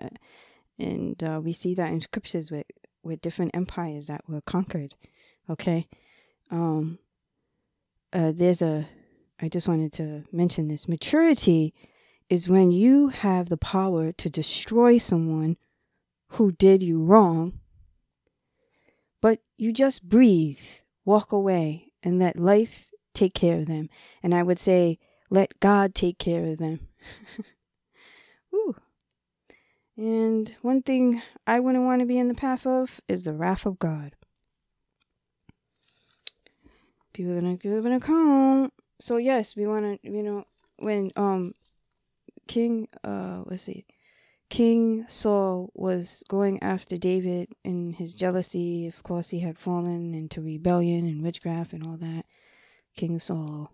and 0.77 1.21
uh, 1.23 1.41
we 1.43 1.53
see 1.53 1.73
that 1.75 1.91
in 1.91 2.01
Scriptures 2.01 2.51
with 2.51 2.65
with 3.03 3.21
different 3.21 3.51
empires 3.53 4.07
that 4.07 4.27
were 4.27 4.41
conquered. 4.41 4.93
Okay. 5.49 5.87
Um, 6.51 6.99
uh, 8.11 8.31
there's 8.33 8.61
a, 8.61 8.87
I 9.41 9.49
just 9.49 9.67
wanted 9.67 9.93
to 9.93 10.23
mention 10.31 10.67
this. 10.67 10.87
Maturity 10.87 11.73
is 12.29 12.47
when 12.47 12.71
you 12.71 13.09
have 13.09 13.49
the 13.49 13.57
power 13.57 14.11
to 14.11 14.29
destroy 14.29 14.97
someone 14.97 15.57
who 16.33 16.51
did 16.51 16.83
you 16.83 17.01
wrong, 17.01 17.59
but 19.21 19.39
you 19.57 19.73
just 19.73 20.07
breathe, 20.07 20.61
walk 21.05 21.31
away, 21.31 21.91
and 22.03 22.19
let 22.19 22.37
life 22.37 22.91
take 23.13 23.33
care 23.33 23.57
of 23.59 23.65
them. 23.65 23.89
And 24.21 24.33
I 24.33 24.43
would 24.43 24.59
say, 24.59 24.99
let 25.29 25.59
God 25.59 25.95
take 25.95 26.19
care 26.19 26.45
of 26.45 26.57
them. 26.59 26.87
Ooh. 28.53 28.75
And 29.97 30.55
one 30.61 30.81
thing 30.81 31.21
I 31.45 31.59
wouldn't 31.59 31.83
want 31.83 32.01
to 32.01 32.05
be 32.05 32.17
in 32.17 32.27
the 32.29 32.35
path 32.35 32.65
of 32.65 33.01
is 33.07 33.25
the 33.25 33.33
wrath 33.33 33.65
of 33.65 33.79
God 33.79 34.13
people 37.19 37.33
are 37.33 37.41
gonna 37.41 37.57
give 37.57 37.85
an 37.85 37.91
account. 37.91 38.73
So 38.99 39.17
yes, 39.17 39.53
we 39.55 39.67
wanna 39.67 39.97
you 40.03 40.23
know 40.23 40.45
when 40.77 41.11
um 41.17 41.53
King 42.49 42.87
uh 43.03 43.43
let's 43.45 43.63
see 43.63 43.85
King 44.49 45.05
Saul 45.07 45.69
was 45.75 46.23
going 46.27 46.61
after 46.63 46.97
David 46.97 47.49
in 47.63 47.93
his 47.93 48.15
jealousy. 48.15 48.87
Of 48.87 49.03
course, 49.03 49.29
he 49.29 49.41
had 49.41 49.59
fallen 49.59 50.15
into 50.15 50.41
rebellion 50.41 51.05
and 51.05 51.21
witchcraft 51.21 51.71
and 51.71 51.85
all 51.85 51.97
that. 51.97 52.25
King 52.95 53.19
Saul. 53.19 53.71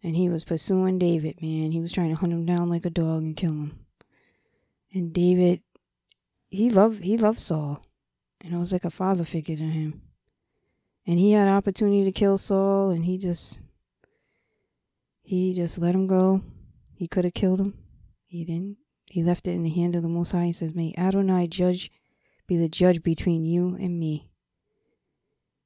And 0.00 0.14
he 0.14 0.28
was 0.28 0.44
pursuing 0.44 1.00
David, 1.00 1.42
man. 1.42 1.72
He 1.72 1.80
was 1.80 1.92
trying 1.92 2.10
to 2.10 2.14
hunt 2.14 2.32
him 2.32 2.46
down 2.46 2.70
like 2.70 2.84
a 2.84 2.90
dog 2.90 3.24
and 3.24 3.36
kill 3.36 3.50
him. 3.50 3.86
And 4.92 5.12
David, 5.12 5.60
he 6.50 6.70
loved 6.70 7.02
he 7.02 7.16
loved 7.18 7.40
Saul, 7.40 7.82
and 8.40 8.54
it 8.54 8.58
was 8.58 8.72
like 8.72 8.84
a 8.84 8.90
father 8.90 9.24
figure 9.24 9.56
to 9.56 9.64
him 9.64 10.02
and 11.06 11.18
he 11.18 11.32
had 11.32 11.48
opportunity 11.48 12.04
to 12.04 12.12
kill 12.12 12.38
Saul, 12.38 12.90
and 12.90 13.04
he 13.04 13.18
just 13.18 13.60
he 15.22 15.52
just 15.52 15.78
let 15.78 15.94
him 15.94 16.06
go. 16.06 16.42
He 17.04 17.08
could 17.08 17.24
have 17.24 17.34
killed 17.34 17.60
him. 17.60 17.74
He 18.28 18.46
didn't. 18.46 18.78
He 19.10 19.22
left 19.22 19.46
it 19.46 19.50
in 19.50 19.62
the 19.62 19.68
hand 19.68 19.94
of 19.94 20.00
the 20.00 20.08
Most 20.08 20.32
High. 20.32 20.46
He 20.46 20.52
says, 20.54 20.74
"May 20.74 20.94
Adonai 20.96 21.46
judge, 21.48 21.90
be 22.46 22.56
the 22.56 22.66
judge 22.66 23.02
between 23.02 23.44
you 23.44 23.76
and 23.76 24.00
me, 24.00 24.30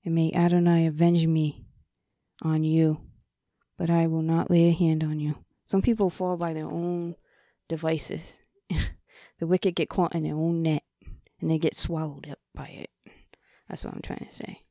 and 0.04 0.16
may 0.16 0.32
Adonai 0.32 0.86
avenge 0.86 1.28
me 1.28 1.64
on 2.42 2.64
you, 2.64 3.02
but 3.76 3.88
I 3.88 4.08
will 4.08 4.22
not 4.22 4.50
lay 4.50 4.64
a 4.64 4.72
hand 4.72 5.04
on 5.04 5.20
you." 5.20 5.36
Some 5.64 5.80
people 5.80 6.10
fall 6.10 6.36
by 6.36 6.52
their 6.52 6.66
own 6.66 7.14
devices. 7.68 8.40
the 9.38 9.46
wicked 9.46 9.76
get 9.76 9.88
caught 9.88 10.16
in 10.16 10.24
their 10.24 10.34
own 10.34 10.64
net, 10.64 10.82
and 11.40 11.48
they 11.48 11.58
get 11.58 11.76
swallowed 11.76 12.28
up 12.28 12.40
by 12.52 12.66
it. 12.66 12.90
That's 13.68 13.84
what 13.84 13.94
I'm 13.94 14.02
trying 14.02 14.26
to 14.26 14.34
say. 14.34 14.64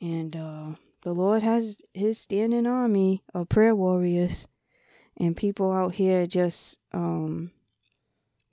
And 0.00 0.34
uh, 0.34 0.74
the 1.02 1.14
Lord 1.14 1.44
has 1.44 1.78
his 1.94 2.18
standing 2.18 2.66
army 2.66 3.22
of 3.32 3.48
prayer 3.48 3.76
warriors 3.76 4.48
and 5.20 5.36
people 5.36 5.70
out 5.70 5.94
here 5.94 6.26
just 6.26 6.78
um, 6.92 7.50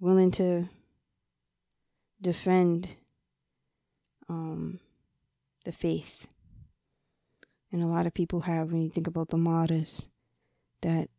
willing 0.01 0.32
to 0.32 0.68
defend 2.22 2.89
um, 4.28 4.82
the 5.63 5.72
faith. 5.72 6.28
And 7.72 7.82
a 7.82 7.88
lot 7.88 8.05
of 8.05 8.13
people 8.13 8.41
have, 8.41 8.72
when 8.72 8.82
you 8.82 8.89
think 8.89 9.07
about 9.07 9.30
the 9.30 9.38
martyrs 9.38 10.09
that 10.82 11.09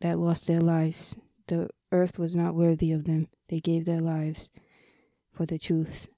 that 0.00 0.18
lost 0.18 0.46
their 0.46 0.60
lives, 0.60 1.16
the 1.48 1.70
earth 1.90 2.18
was 2.18 2.36
not 2.36 2.54
worthy 2.54 2.92
of 2.92 3.04
them. 3.04 3.26
They 3.48 3.60
gave 3.60 3.84
their 3.84 4.00
lives 4.00 4.50
for 5.32 5.44
the 5.44 5.58
truth. 5.58 6.08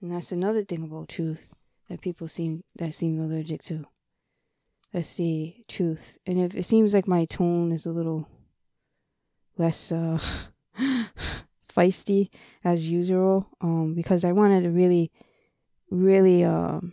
And 0.00 0.10
that's 0.10 0.32
another 0.32 0.64
thing 0.64 0.82
about 0.82 1.08
truth 1.08 1.54
that 1.88 2.00
people 2.00 2.28
seem 2.28 2.64
that 2.76 2.94
seem 2.94 3.20
allergic 3.20 3.62
to. 3.64 3.84
Let's 4.92 5.08
see, 5.08 5.64
truth. 5.68 6.18
And 6.26 6.38
if 6.38 6.54
it 6.54 6.64
seems 6.64 6.94
like 6.94 7.08
my 7.08 7.24
tone 7.24 7.72
is 7.72 7.86
a 7.86 7.92
little 7.92 8.28
less 9.56 9.92
uh 9.92 10.18
feisty 11.68 12.30
as 12.64 12.88
usual, 12.88 13.48
um, 13.60 13.94
because 13.94 14.24
I 14.24 14.32
wanted 14.32 14.62
to 14.62 14.70
really, 14.70 15.10
really 15.90 16.44
um 16.44 16.92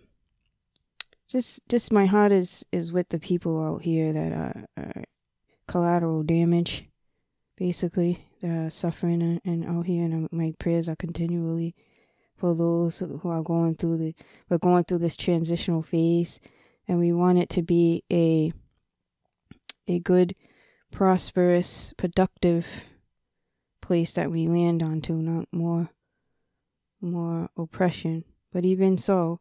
just 1.28 1.68
just 1.70 1.92
my 1.92 2.06
heart 2.06 2.32
is 2.32 2.66
is 2.72 2.92
with 2.92 3.10
the 3.10 3.20
people 3.20 3.62
out 3.64 3.84
here 3.84 4.12
that 4.14 4.32
are, 4.32 4.66
are 4.78 5.04
collateral 5.68 6.24
damage, 6.24 6.84
basically, 7.56 8.28
are 8.44 8.70
suffering 8.70 9.22
and, 9.22 9.42
and 9.46 9.66
out 9.66 9.86
here, 9.86 10.06
and 10.06 10.28
my 10.32 10.54
prayers 10.58 10.90
are 10.90 10.96
continually 10.96 11.76
for 12.36 12.56
those 12.56 13.00
who 13.00 13.30
are 13.30 13.44
going 13.44 13.76
through 13.76 13.98
the 13.98 14.16
we're 14.50 14.58
going 14.58 14.84
through 14.86 14.98
this 14.98 15.18
transitional 15.18 15.84
phase 15.84 16.40
and 16.90 17.00
we 17.00 17.14
want 17.14 17.38
it 17.38 17.50
to 17.52 17.62
be 17.62 18.04
a 18.12 18.52
a 19.88 20.00
good 20.00 20.34
prosperous 20.92 21.94
productive 21.98 22.86
place 23.82 24.14
that 24.14 24.32
we 24.32 24.48
land 24.48 24.82
onto 24.84 25.14
not 25.14 25.46
more 25.52 25.90
more 27.00 27.50
oppression. 27.56 28.26
But 28.52 28.66
even 28.66 28.98
so 28.98 29.40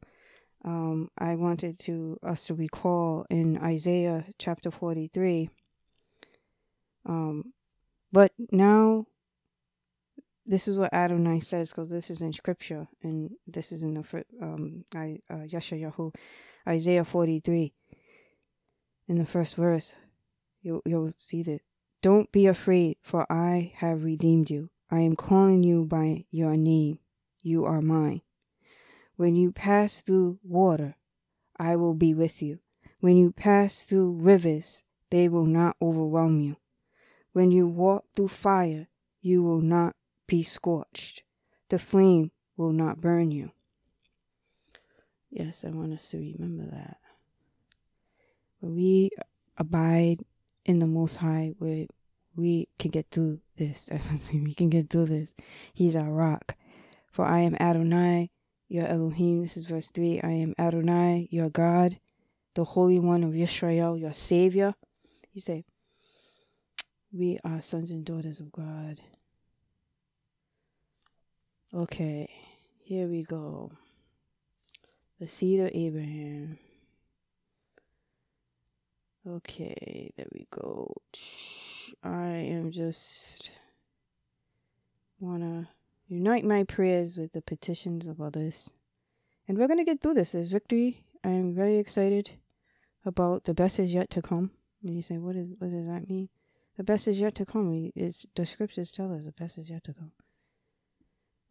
um, 0.64 1.10
I 1.18 1.34
wanted 1.34 1.78
to 1.80 2.18
us 2.22 2.44
to 2.46 2.54
recall 2.54 3.26
in 3.30 3.56
Isaiah 3.58 4.26
chapter 4.38 4.70
43 4.70 5.48
um, 7.06 7.52
but 8.12 8.32
now 8.50 9.06
this 10.46 10.68
is 10.68 10.78
what 10.78 10.92
Adonai 10.92 11.40
says 11.40 11.70
because 11.70 11.90
this 11.90 12.10
is 12.10 12.22
in 12.22 12.32
scripture 12.32 12.86
and 13.02 13.30
this 13.46 13.72
is 13.72 13.82
in 13.82 13.94
the 13.94 14.24
um 14.42 14.84
I 14.94 15.18
uh, 15.30 15.46
Yeshayahu 15.46 16.14
Isaiah 16.68 17.04
43 17.04 17.72
in 19.08 19.18
the 19.18 19.24
first 19.24 19.56
verse 19.56 19.94
you 20.60 20.82
you'll 20.84 21.10
see 21.16 21.42
that 21.42 21.62
don't 22.02 22.30
be 22.30 22.46
afraid 22.46 22.98
for 23.02 23.26
I 23.32 23.72
have 23.76 24.04
redeemed 24.04 24.50
you. 24.50 24.70
I 24.90 25.00
am 25.00 25.16
calling 25.16 25.64
you 25.64 25.84
by 25.84 26.26
your 26.30 26.56
name. 26.56 26.98
You 27.42 27.64
are 27.64 27.80
mine. 27.80 28.20
When 29.16 29.34
you 29.34 29.50
pass 29.50 30.02
through 30.02 30.38
water 30.44 30.96
I 31.56 31.74
will 31.76 31.94
be 31.94 32.12
with 32.12 32.42
you. 32.42 32.60
When 33.00 33.16
you 33.16 33.32
pass 33.32 33.84
through 33.84 34.12
rivers 34.20 34.84
they 35.10 35.28
will 35.28 35.46
not 35.46 35.76
overwhelm 35.80 36.40
you. 36.40 36.56
When 37.32 37.50
you 37.50 37.66
walk 37.66 38.04
through 38.14 38.28
fire 38.28 38.88
you 39.22 39.42
will 39.42 39.62
not 39.62 39.96
be 40.26 40.42
scorched. 40.42 41.22
The 41.70 41.78
flame 41.78 42.30
will 42.58 42.72
not 42.72 43.00
burn 43.00 43.30
you. 43.30 43.52
Yes, 45.30 45.64
I 45.64 45.70
want 45.70 45.92
us 45.92 46.08
to 46.10 46.18
remember 46.18 46.64
that. 46.70 46.96
When 48.60 48.74
we 48.74 49.10
abide 49.56 50.18
in 50.64 50.78
the 50.78 50.86
Most 50.86 51.16
High, 51.16 51.52
we, 51.60 51.88
we 52.34 52.68
can 52.78 52.90
get 52.90 53.06
through 53.10 53.40
this. 53.56 53.90
we 54.32 54.54
can 54.54 54.70
get 54.70 54.90
through 54.90 55.06
this. 55.06 55.32
He's 55.74 55.96
our 55.96 56.10
rock. 56.10 56.56
For 57.10 57.24
I 57.24 57.40
am 57.40 57.56
Adonai, 57.60 58.30
your 58.68 58.86
Elohim. 58.86 59.42
This 59.42 59.56
is 59.56 59.66
verse 59.66 59.90
3. 59.90 60.20
I 60.22 60.30
am 60.30 60.54
Adonai, 60.58 61.28
your 61.30 61.50
God, 61.50 61.98
the 62.54 62.64
Holy 62.64 62.98
One 62.98 63.22
of 63.22 63.34
Israel, 63.34 63.96
your 63.96 64.12
Savior. 64.12 64.72
You 65.32 65.40
say, 65.40 65.64
We 67.12 67.38
are 67.44 67.60
sons 67.60 67.90
and 67.90 68.04
daughters 68.04 68.40
of 68.40 68.50
God. 68.50 69.00
Okay, 71.74 72.30
here 72.82 73.06
we 73.06 73.22
go. 73.22 73.72
The 75.20 75.26
seed 75.26 75.60
of 75.60 75.70
Abraham. 75.74 76.58
Okay, 79.26 80.12
there 80.16 80.26
we 80.32 80.46
go. 80.50 80.94
I 82.04 82.26
am 82.26 82.70
just 82.70 83.50
want 85.18 85.42
to 85.42 85.68
unite 86.06 86.44
my 86.44 86.62
prayers 86.62 87.16
with 87.16 87.32
the 87.32 87.42
petitions 87.42 88.06
of 88.06 88.20
others. 88.20 88.72
And 89.46 89.58
we're 89.58 89.66
to 89.66 89.84
get 89.84 90.00
through 90.00 90.14
this. 90.14 90.32
There's 90.32 90.52
victory. 90.52 91.02
I 91.24 91.30
am 91.30 91.54
very 91.54 91.78
excited 91.78 92.30
about 93.04 93.44
the 93.44 93.54
best 93.54 93.78
is 93.80 93.92
yet 93.92 94.10
to 94.10 94.22
come. 94.22 94.52
And 94.82 94.94
you 94.94 95.02
say, 95.02 95.18
what 95.18 95.34
is 95.34 95.50
what 95.58 95.70
does 95.70 95.86
that 95.86 96.08
mean? 96.08 96.28
The 96.76 96.84
best 96.84 97.08
is 97.08 97.20
yet 97.20 97.34
to 97.36 97.44
come. 97.44 97.90
Is 97.96 98.26
the 98.36 98.46
scriptures 98.46 98.92
tell 98.92 99.12
us 99.12 99.24
the 99.24 99.32
best 99.32 99.58
is 99.58 99.68
yet 99.68 99.82
to 99.84 99.94
come. 99.94 100.12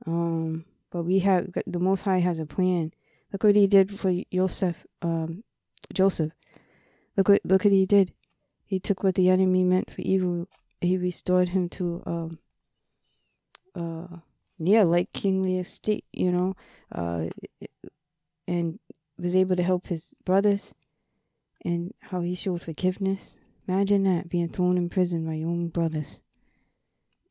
Um, 0.05 0.65
but 0.89 1.03
we 1.03 1.19
have 1.19 1.49
the 1.65 1.79
Most 1.79 2.03
High 2.03 2.19
has 2.19 2.39
a 2.39 2.45
plan. 2.45 2.93
Look 3.31 3.43
what 3.43 3.55
He 3.55 3.67
did 3.67 3.99
for 3.99 4.13
Joseph. 4.31 4.85
Um, 5.01 5.43
Joseph. 5.93 6.31
Look 7.15 7.29
what 7.29 7.41
look 7.43 7.63
what 7.63 7.73
He 7.73 7.85
did. 7.85 8.13
He 8.65 8.79
took 8.79 9.03
what 9.03 9.15
the 9.15 9.29
enemy 9.29 9.63
meant 9.63 9.91
for 9.91 10.01
evil. 10.01 10.47
He 10.81 10.97
restored 10.97 11.49
him 11.49 11.69
to 11.69 12.03
um, 12.05 12.39
uh, 13.75 14.17
yeah, 14.59 14.83
like 14.83 15.13
kingly 15.13 15.57
estate. 15.57 16.05
You 16.11 16.31
know, 16.31 16.55
uh, 16.93 17.27
and 18.47 18.79
was 19.17 19.35
able 19.35 19.55
to 19.55 19.63
help 19.63 19.87
his 19.87 20.15
brothers, 20.25 20.75
and 21.63 21.93
how 22.01 22.21
he 22.21 22.35
showed 22.35 22.61
forgiveness. 22.61 23.37
Imagine 23.67 24.03
that 24.03 24.29
being 24.29 24.49
thrown 24.49 24.77
in 24.77 24.89
prison 24.89 25.25
by 25.25 25.33
your 25.33 25.49
own 25.49 25.69
brothers, 25.69 26.21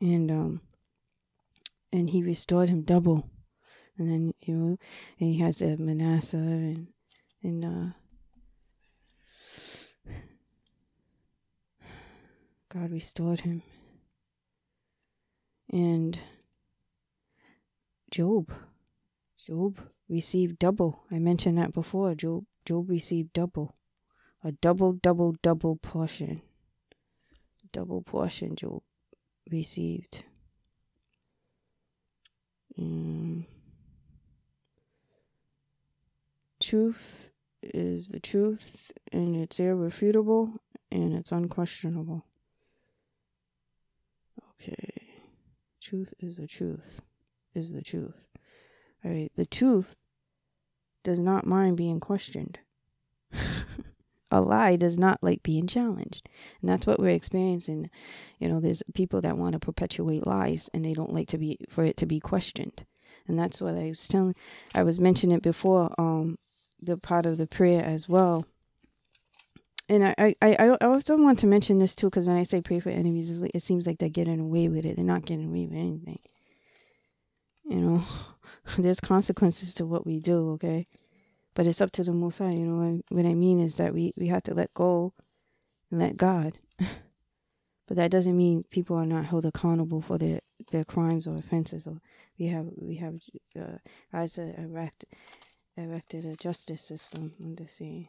and 0.01 0.31
um 0.31 0.61
and 1.93 2.11
he 2.11 2.23
restored 2.23 2.69
him 2.69 2.83
double. 2.83 3.29
And 3.99 4.11
then 4.11 4.35
you 4.43 4.55
know, 4.55 4.79
and 5.19 5.29
he 5.35 5.39
has 5.39 5.63
a 5.63 5.77
Manasseh 5.77 6.37
and 6.37 6.89
and 7.43 7.65
uh, 7.65 7.93
God 12.69 12.91
restored 12.91 13.41
him. 13.41 13.63
And 15.73 16.19
Job, 18.11 18.53
Job 19.47 19.79
received 20.09 20.59
double. 20.59 21.05
I 21.13 21.19
mentioned 21.19 21.59
that 21.59 21.73
before. 21.73 22.15
Job, 22.15 22.45
Job 22.65 22.91
received 22.91 23.33
double, 23.33 23.75
a 24.45 24.53
double, 24.53 24.93
double, 24.93 25.37
double 25.43 25.77
portion. 25.77 26.41
Double 27.73 28.03
portion 28.03 28.57
Job 28.57 28.83
received. 29.51 30.25
Mm. 32.79 33.47
Truth 36.67 37.31
is 37.63 38.09
the 38.09 38.19
truth, 38.19 38.91
and 39.13 39.37
it's 39.37 39.61
irrefutable, 39.61 40.53
and 40.91 41.15
it's 41.15 41.31
unquestionable. 41.31 42.25
Okay. 44.51 45.13
Truth 45.81 46.13
is 46.19 46.39
the 46.39 46.49
truth, 46.49 47.03
is 47.55 47.73
the 47.73 47.83
truth. 47.83 48.27
All 49.05 49.13
right. 49.13 49.31
The 49.37 49.47
truth 49.47 49.95
does 51.05 51.21
not 51.21 51.47
mind 51.47 51.77
being 51.77 52.01
questioned. 52.01 52.59
a 54.33 54.41
lie 54.41 54.75
does 54.75 54.99
not 54.99 55.23
like 55.23 55.45
being 55.45 55.69
challenged. 55.69 56.29
And 56.61 56.69
that's 56.69 56.85
what 56.85 56.99
we're 56.99 57.11
experiencing. 57.11 57.91
You 58.41 58.49
know, 58.49 58.59
there's 58.59 58.83
people 58.93 59.21
that 59.21 59.39
want 59.39 59.53
to 59.53 59.61
perpetuate 59.61 60.27
lies 60.27 60.69
and 60.75 60.85
they 60.85 60.95
don't 60.95 61.15
like 61.15 61.29
to 61.29 61.39
be 61.39 61.59
for 61.69 61.85
it 61.85 61.97
to 61.99 62.07
be 62.07 62.19
questioned. 62.19 62.85
And 63.29 63.39
that's 63.39 63.61
what 63.63 63.77
I 63.77 63.87
was 63.87 64.09
telling 64.09 64.35
I 64.75 64.83
was 64.83 64.99
mentioning 64.99 65.37
it 65.37 65.45
before, 65.45 65.93
um, 65.97 66.39
the 66.81 66.97
part 66.97 67.27
of 67.27 67.39
the 67.39 67.47
prayer 67.47 67.85
as 67.85 68.09
well. 68.09 68.47
And 69.89 70.05
I, 70.05 70.35
I, 70.43 70.57
I, 70.59 70.69
also 70.81 71.17
want 71.17 71.39
to 71.41 71.47
mention 71.47 71.79
this 71.79 71.95
too, 71.95 72.09
because 72.09 72.27
when 72.27 72.37
I 72.37 72.43
say 72.43 72.61
pray 72.61 72.81
for 72.81 72.91
enemies, 72.91 73.43
it 73.55 73.63
seems 73.63 73.87
like 73.87 73.99
they're 73.99 74.09
getting 74.09 74.41
away 74.41 74.67
with 74.67 74.85
it. 74.85 74.97
They're 74.97 75.05
not 75.05 75.25
getting 75.25 75.47
away 75.47 75.67
with 75.67 75.79
anything. 75.79 76.19
You 77.65 77.77
know, 77.77 78.05
there's 78.79 78.99
consequences 78.99 79.75
to 79.75 79.87
what 79.87 80.05
we 80.05 80.19
do, 80.19 80.51
okay? 80.53 80.89
But 81.55 81.69
it's 81.69 81.81
up 81.81 81.93
to 81.93 82.03
the 82.03 82.13
Most 82.13 82.39
High. 82.39 82.51
You 82.51 82.67
know 82.67 83.01
what 83.11 83.27
I 83.27 83.35
mean 83.35 83.61
is 83.61 83.77
that 83.77 83.95
we 83.95 84.13
we 84.17 84.27
have 84.27 84.43
to 84.45 84.55
let 84.55 84.75
go 84.75 85.15
and 85.91 86.01
let 86.01 86.17
God. 86.17 86.59
but 86.79 87.97
that 87.97 88.11
doesn't 88.11 88.37
mean 88.37 88.65
people 88.71 88.97
are 88.97 89.07
not 89.07 89.27
held 89.27 89.47
accountable 89.47 90.03
for 90.03 90.19
their 90.19 90.41
their 90.73 90.85
crimes 90.85 91.27
or 91.27 91.37
offenses. 91.37 91.87
Or 91.87 92.01
we 92.39 92.49
have 92.49 92.67
we 92.77 92.97
have 92.97 93.21
uh, 93.59 93.79
as 94.13 94.37
a 94.37 94.61
erect 94.61 95.05
erected 95.77 96.25
a 96.25 96.37
justice 96.37 96.83
system. 96.83 97.33
I'm 97.41 97.57
just 97.57 97.77
saying, 97.77 98.09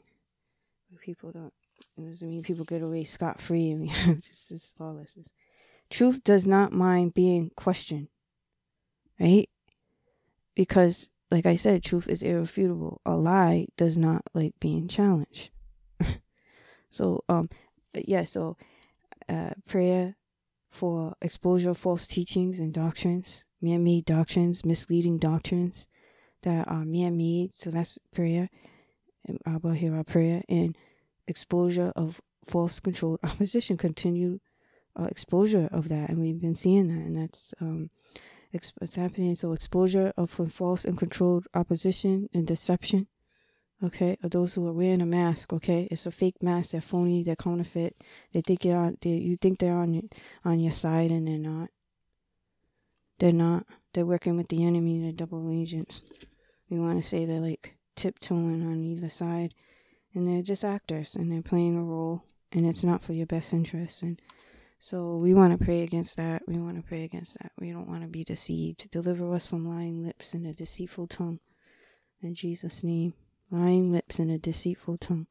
people 1.02 1.32
don't. 1.32 1.54
It 1.98 2.10
doesn't 2.10 2.30
mean 2.30 2.44
people 2.44 2.66
get 2.66 2.82
away 2.82 3.04
scot 3.04 3.40
free. 3.40 3.72
I 3.72 3.76
mean, 3.76 3.94
this 4.06 4.52
is 4.52 4.74
lawlessness. 4.80 5.28
Truth 5.90 6.24
does 6.24 6.48
not 6.48 6.74
mind 6.74 7.14
being 7.14 7.52
questioned, 7.56 8.08
right? 9.20 9.50
Because 10.56 11.10
like 11.30 11.46
I 11.46 11.56
said, 11.56 11.84
truth 11.84 12.08
is 12.08 12.24
irrefutable. 12.24 13.02
A 13.06 13.16
lie 13.16 13.68
does 13.76 13.98
not 13.98 14.24
like 14.34 14.54
being 14.60 14.88
challenged. 14.88 15.50
so, 16.90 17.24
um, 17.28 17.50
yeah, 17.94 18.24
so 18.24 18.58
uh, 19.28 19.52
prayer 19.68 20.16
for 20.72 21.16
exposure 21.22 21.72
of 21.72 21.78
false 21.78 22.08
teachings 22.08 22.60
and 22.60 22.74
doctrines, 22.74 23.46
man 23.62 23.84
made 23.84 24.06
doctrines, 24.06 24.64
misleading 24.66 25.18
doctrines 25.18 25.88
that 26.44 26.68
are 26.68 26.82
and 26.82 27.18
me, 27.18 27.52
So 27.56 27.70
that's 27.70 28.00
prayer. 28.14 28.50
Abba, 29.46 29.76
hear 29.76 29.96
our 29.96 30.04
prayer. 30.04 30.44
And 30.48 30.78
exposure 31.28 31.92
of 31.96 32.22
false 32.46 32.80
controlled 32.80 33.20
opposition, 33.24 33.78
continued 33.78 34.40
uh, 35.00 35.06
exposure 35.06 35.70
of 35.72 35.90
that, 35.90 36.10
and 36.10 36.20
we've 36.20 36.42
been 36.42 36.56
seeing 36.56 36.88
that, 36.88 36.96
and 36.96 37.16
that's 37.16 37.54
um, 37.62 37.90
it's 38.52 38.96
happening. 38.96 39.36
So 39.36 39.54
exposure 39.54 40.14
of 40.18 40.32
false 40.32 40.86
and 40.86 40.98
controlled 40.98 41.48
opposition 41.54 42.30
and 42.34 42.48
deception. 42.48 43.08
Okay, 43.84 44.18
of 44.24 44.32
those 44.32 44.56
who 44.56 44.66
are 44.68 44.74
wearing 44.74 45.02
a 45.02 45.06
mask. 45.06 45.54
Okay, 45.54 45.88
it's 45.92 46.08
a 46.08 46.12
fake 46.12 46.42
mask. 46.42 46.72
They're 46.72 46.82
phony. 46.82 47.22
They're 47.22 47.36
counterfeit. 47.36 47.96
They 48.34 48.42
think 48.42 48.66
you're 48.66 48.78
on. 48.78 48.98
They, 49.02 49.10
you 49.12 49.38
think 49.38 49.60
they're 49.60 49.76
on 49.76 50.10
on 50.44 50.60
your 50.60 50.72
side, 50.72 51.12
and 51.12 51.28
they're 51.28 51.38
not. 51.38 51.70
They're 53.20 53.32
not. 53.32 53.68
They're 53.98 54.06
working 54.06 54.38
with 54.38 54.50
the 54.50 54.64
enemy. 54.64 55.00
They're 55.00 55.12
double 55.12 55.50
agents. 55.52 56.04
We 56.70 56.78
want 56.78 57.02
to 57.02 57.10
say 57.10 57.26
they're 57.26 57.40
like 57.40 57.78
tiptoeing 57.96 58.62
on 58.62 58.84
either 58.84 59.10
side, 59.10 59.56
and 60.14 60.28
they're 60.28 60.44
just 60.44 60.64
actors, 60.64 61.16
and 61.16 61.32
they're 61.32 61.42
playing 61.42 61.76
a 61.76 61.84
role, 61.84 62.22
and 62.52 62.68
it's 62.68 62.84
not 62.84 63.02
for 63.02 63.14
your 63.14 63.26
best 63.26 63.54
interest. 63.54 64.04
And 64.04 64.22
so 64.80 65.18
we 65.18 65.34
want 65.34 65.58
to 65.58 65.66
pray 65.66 65.82
against 65.82 66.16
that. 66.18 66.44
We 66.48 66.60
want 66.60 66.76
to 66.78 66.88
pray 66.88 67.06
against 67.06 67.40
that. 67.40 67.54
We 67.60 67.72
don't 67.72 67.88
want 67.88 68.04
to 68.04 68.08
be 68.08 68.24
deceived. 68.24 68.92
Deliver 68.92 69.34
us 69.34 69.48
from 69.48 69.68
lying 69.68 70.06
lips 70.06 70.36
and 70.36 70.46
a 70.46 70.54
deceitful 70.54 71.08
tongue. 71.08 71.40
In 72.22 72.36
Jesus' 72.36 72.84
name, 72.84 73.16
lying 73.50 73.92
lips 73.92 74.20
and 74.20 74.30
a 74.30 74.38
deceitful 74.38 75.00
tongue. 75.00 75.26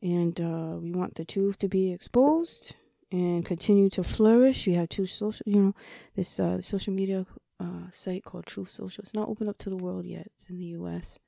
And 0.00 0.40
uh, 0.40 0.78
we 0.80 0.92
want 0.92 1.16
the 1.16 1.26
truth 1.26 1.58
to 1.58 1.68
be 1.68 1.92
exposed 1.92 2.74
and 3.10 3.44
continue 3.44 3.88
to 3.90 4.04
flourish. 4.04 4.66
We 4.66 4.74
have 4.74 4.88
two 4.88 5.06
social, 5.06 5.42
you 5.46 5.60
know, 5.60 5.74
this 6.14 6.38
uh, 6.38 6.60
social 6.60 6.92
media 6.92 7.26
uh, 7.60 7.90
site 7.90 8.24
called 8.24 8.46
Truth 8.46 8.70
Social. 8.70 9.02
It's 9.02 9.14
not 9.14 9.28
open 9.28 9.48
up 9.48 9.58
to 9.58 9.70
the 9.70 9.76
world 9.76 10.04
yet. 10.04 10.28
It's 10.36 10.48
in 10.48 10.58
the 10.58 10.66
U.S. 10.66 11.18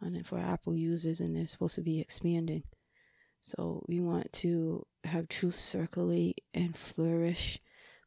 and 0.00 0.26
for 0.26 0.38
Apple 0.38 0.76
users, 0.76 1.20
and 1.20 1.34
they're 1.36 1.46
supposed 1.46 1.74
to 1.76 1.82
be 1.82 2.00
expanding. 2.00 2.64
So 3.40 3.84
we 3.88 4.00
want 4.00 4.32
to 4.34 4.86
have 5.04 5.28
truth 5.28 5.54
circulate 5.54 6.42
and 6.52 6.76
flourish, 6.76 7.60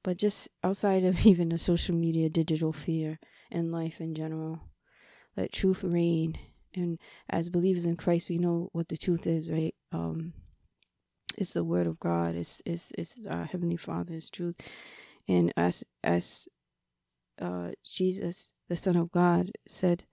but 0.03 0.17
just 0.17 0.49
outside 0.63 1.03
of 1.03 1.25
even 1.25 1.49
the 1.49 1.57
social 1.57 1.95
media, 1.95 2.29
digital 2.29 2.73
fear, 2.73 3.19
and 3.51 3.71
life 3.71 3.99
in 3.99 4.15
general. 4.15 4.61
Let 5.35 5.53
truth 5.53 5.83
reign. 5.83 6.37
And 6.73 6.99
as 7.29 7.49
believers 7.49 7.85
in 7.85 7.95
Christ, 7.95 8.29
we 8.29 8.37
know 8.37 8.69
what 8.73 8.89
the 8.89 8.97
truth 8.97 9.27
is, 9.27 9.49
right? 9.49 9.73
Um, 9.91 10.33
it's 11.37 11.53
the 11.53 11.63
word 11.63 11.87
of 11.87 11.99
God. 11.99 12.35
It's 12.35 12.61
it's 12.65 12.91
it's 12.97 13.19
our 13.29 13.45
heavenly 13.45 13.77
Father's 13.77 14.29
truth, 14.29 14.57
and 15.27 15.53
as 15.55 15.83
as 16.03 16.47
uh, 17.41 17.71
Jesus, 17.83 18.53
the 18.67 18.75
Son 18.75 18.95
of 18.95 19.11
God, 19.11 19.51
said, 19.67 20.05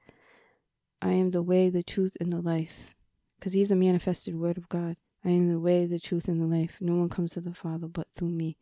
"I 1.02 1.12
am 1.12 1.30
the 1.30 1.42
way, 1.42 1.70
the 1.70 1.82
truth, 1.82 2.16
and 2.20 2.32
the 2.32 2.40
life," 2.40 2.94
because 3.38 3.52
He's 3.52 3.70
a 3.70 3.76
manifested 3.76 4.34
Word 4.34 4.58
of 4.58 4.68
God. 4.68 4.96
I 5.24 5.30
am 5.30 5.48
the 5.48 5.58
way, 5.58 5.86
the 5.86 5.98
truth, 5.98 6.28
and 6.28 6.40
the 6.40 6.46
life. 6.46 6.78
No 6.80 6.94
one 6.94 7.08
comes 7.08 7.32
to 7.32 7.40
the 7.40 7.54
Father 7.54 7.88
but 7.88 8.08
through 8.14 8.30
me. 8.30 8.56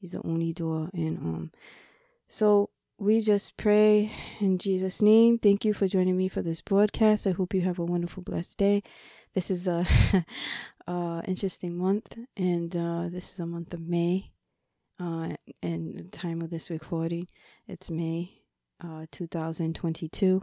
He's 0.00 0.12
the 0.12 0.22
only 0.24 0.52
door. 0.52 0.88
And 0.94 1.18
um, 1.18 1.52
so 2.28 2.70
we 2.98 3.20
just 3.20 3.56
pray 3.56 4.12
in 4.40 4.58
Jesus' 4.58 5.02
name. 5.02 5.38
Thank 5.38 5.64
you 5.64 5.74
for 5.74 5.88
joining 5.88 6.16
me 6.16 6.28
for 6.28 6.42
this 6.42 6.60
broadcast. 6.60 7.26
I 7.26 7.32
hope 7.32 7.54
you 7.54 7.62
have 7.62 7.78
a 7.78 7.84
wonderful, 7.84 8.22
blessed 8.22 8.58
day. 8.58 8.82
This 9.34 9.50
is 9.50 9.66
a 9.66 9.86
uh, 10.90 11.22
interesting 11.26 11.78
month, 11.78 12.18
and 12.36 12.76
uh, 12.76 13.08
this 13.08 13.32
is 13.32 13.38
a 13.38 13.46
month 13.46 13.72
of 13.72 13.80
May. 13.80 14.32
Uh, 14.98 15.34
and 15.62 15.94
the 15.94 16.10
time 16.10 16.42
of 16.42 16.50
this 16.50 16.68
recording, 16.68 17.28
it's 17.68 17.90
May 17.90 18.42
uh, 18.84 19.06
2022. 19.12 20.42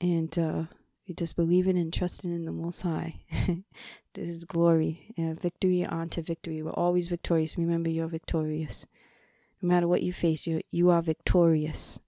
And 0.00 0.38
uh, 0.38 0.62
we 1.06 1.14
just 1.14 1.36
believe 1.36 1.68
in 1.68 1.76
and 1.76 1.92
trusting 1.92 2.32
in 2.32 2.46
the 2.46 2.50
Most 2.50 2.80
High. 2.80 3.20
this 4.14 4.28
is 4.28 4.44
glory 4.46 5.12
and 5.18 5.38
victory 5.38 5.84
onto 5.84 6.22
victory. 6.22 6.62
We're 6.62 6.70
always 6.70 7.08
victorious. 7.08 7.58
Remember, 7.58 7.90
you're 7.90 8.08
victorious. 8.08 8.86
No 9.60 9.68
matter 9.68 9.86
what 9.86 10.02
you 10.02 10.12
face, 10.14 10.46
you 10.46 10.62
you 10.70 10.88
are 10.90 11.02
victorious. 11.02 12.00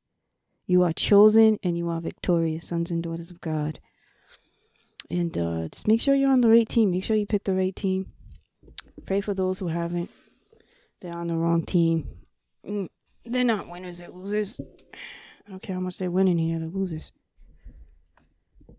You 0.66 0.82
are 0.82 0.92
chosen 0.92 1.58
and 1.62 1.76
you 1.76 1.88
are 1.90 2.00
victorious, 2.00 2.68
sons 2.68 2.90
and 2.90 3.02
daughters 3.02 3.30
of 3.30 3.40
God. 3.40 3.80
And 5.10 5.36
uh, 5.36 5.68
just 5.68 5.88
make 5.88 6.00
sure 6.00 6.14
you're 6.14 6.30
on 6.30 6.40
the 6.40 6.48
right 6.48 6.68
team. 6.68 6.92
Make 6.92 7.04
sure 7.04 7.16
you 7.16 7.26
pick 7.26 7.44
the 7.44 7.54
right 7.54 7.74
team. 7.74 8.12
Pray 9.06 9.20
for 9.20 9.34
those 9.34 9.58
who 9.58 9.68
haven't. 9.68 10.10
They're 11.00 11.16
on 11.16 11.28
the 11.28 11.36
wrong 11.36 11.64
team. 11.64 12.08
Mm, 12.64 12.88
they're 13.24 13.44
not 13.44 13.68
winners, 13.68 13.98
they're 13.98 14.10
losers. 14.10 14.60
I 15.46 15.50
don't 15.50 15.62
care 15.62 15.74
how 15.74 15.80
much 15.80 15.98
they're 15.98 16.10
winning 16.10 16.38
here, 16.38 16.58
they're 16.58 16.68
losers. 16.68 17.10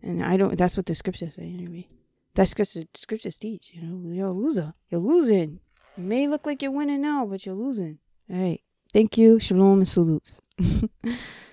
And 0.02 0.24
I 0.24 0.36
don't. 0.36 0.56
That's 0.56 0.76
what 0.76 0.86
the 0.86 0.94
scriptures 0.94 1.34
say 1.34 1.44
anyway. 1.52 1.86
That's 2.34 2.52
what 2.52 2.58
the 2.58 2.70
scripture. 2.70 2.88
Scriptures 2.94 3.36
teach. 3.36 3.72
You 3.74 3.82
know, 3.82 4.12
you're 4.12 4.26
a 4.26 4.32
loser. 4.32 4.74
You're 4.88 5.00
losing. 5.00 5.60
It 5.96 6.00
may 6.00 6.26
look 6.26 6.46
like 6.46 6.62
you're 6.62 6.72
winning 6.72 7.02
now, 7.02 7.26
but 7.26 7.44
you're 7.44 7.54
losing. 7.54 7.98
All 8.30 8.36
right. 8.36 8.60
Thank 8.92 9.16
you. 9.16 9.38
Shalom 9.38 9.78
and 9.78 9.88
salutes. 9.88 10.40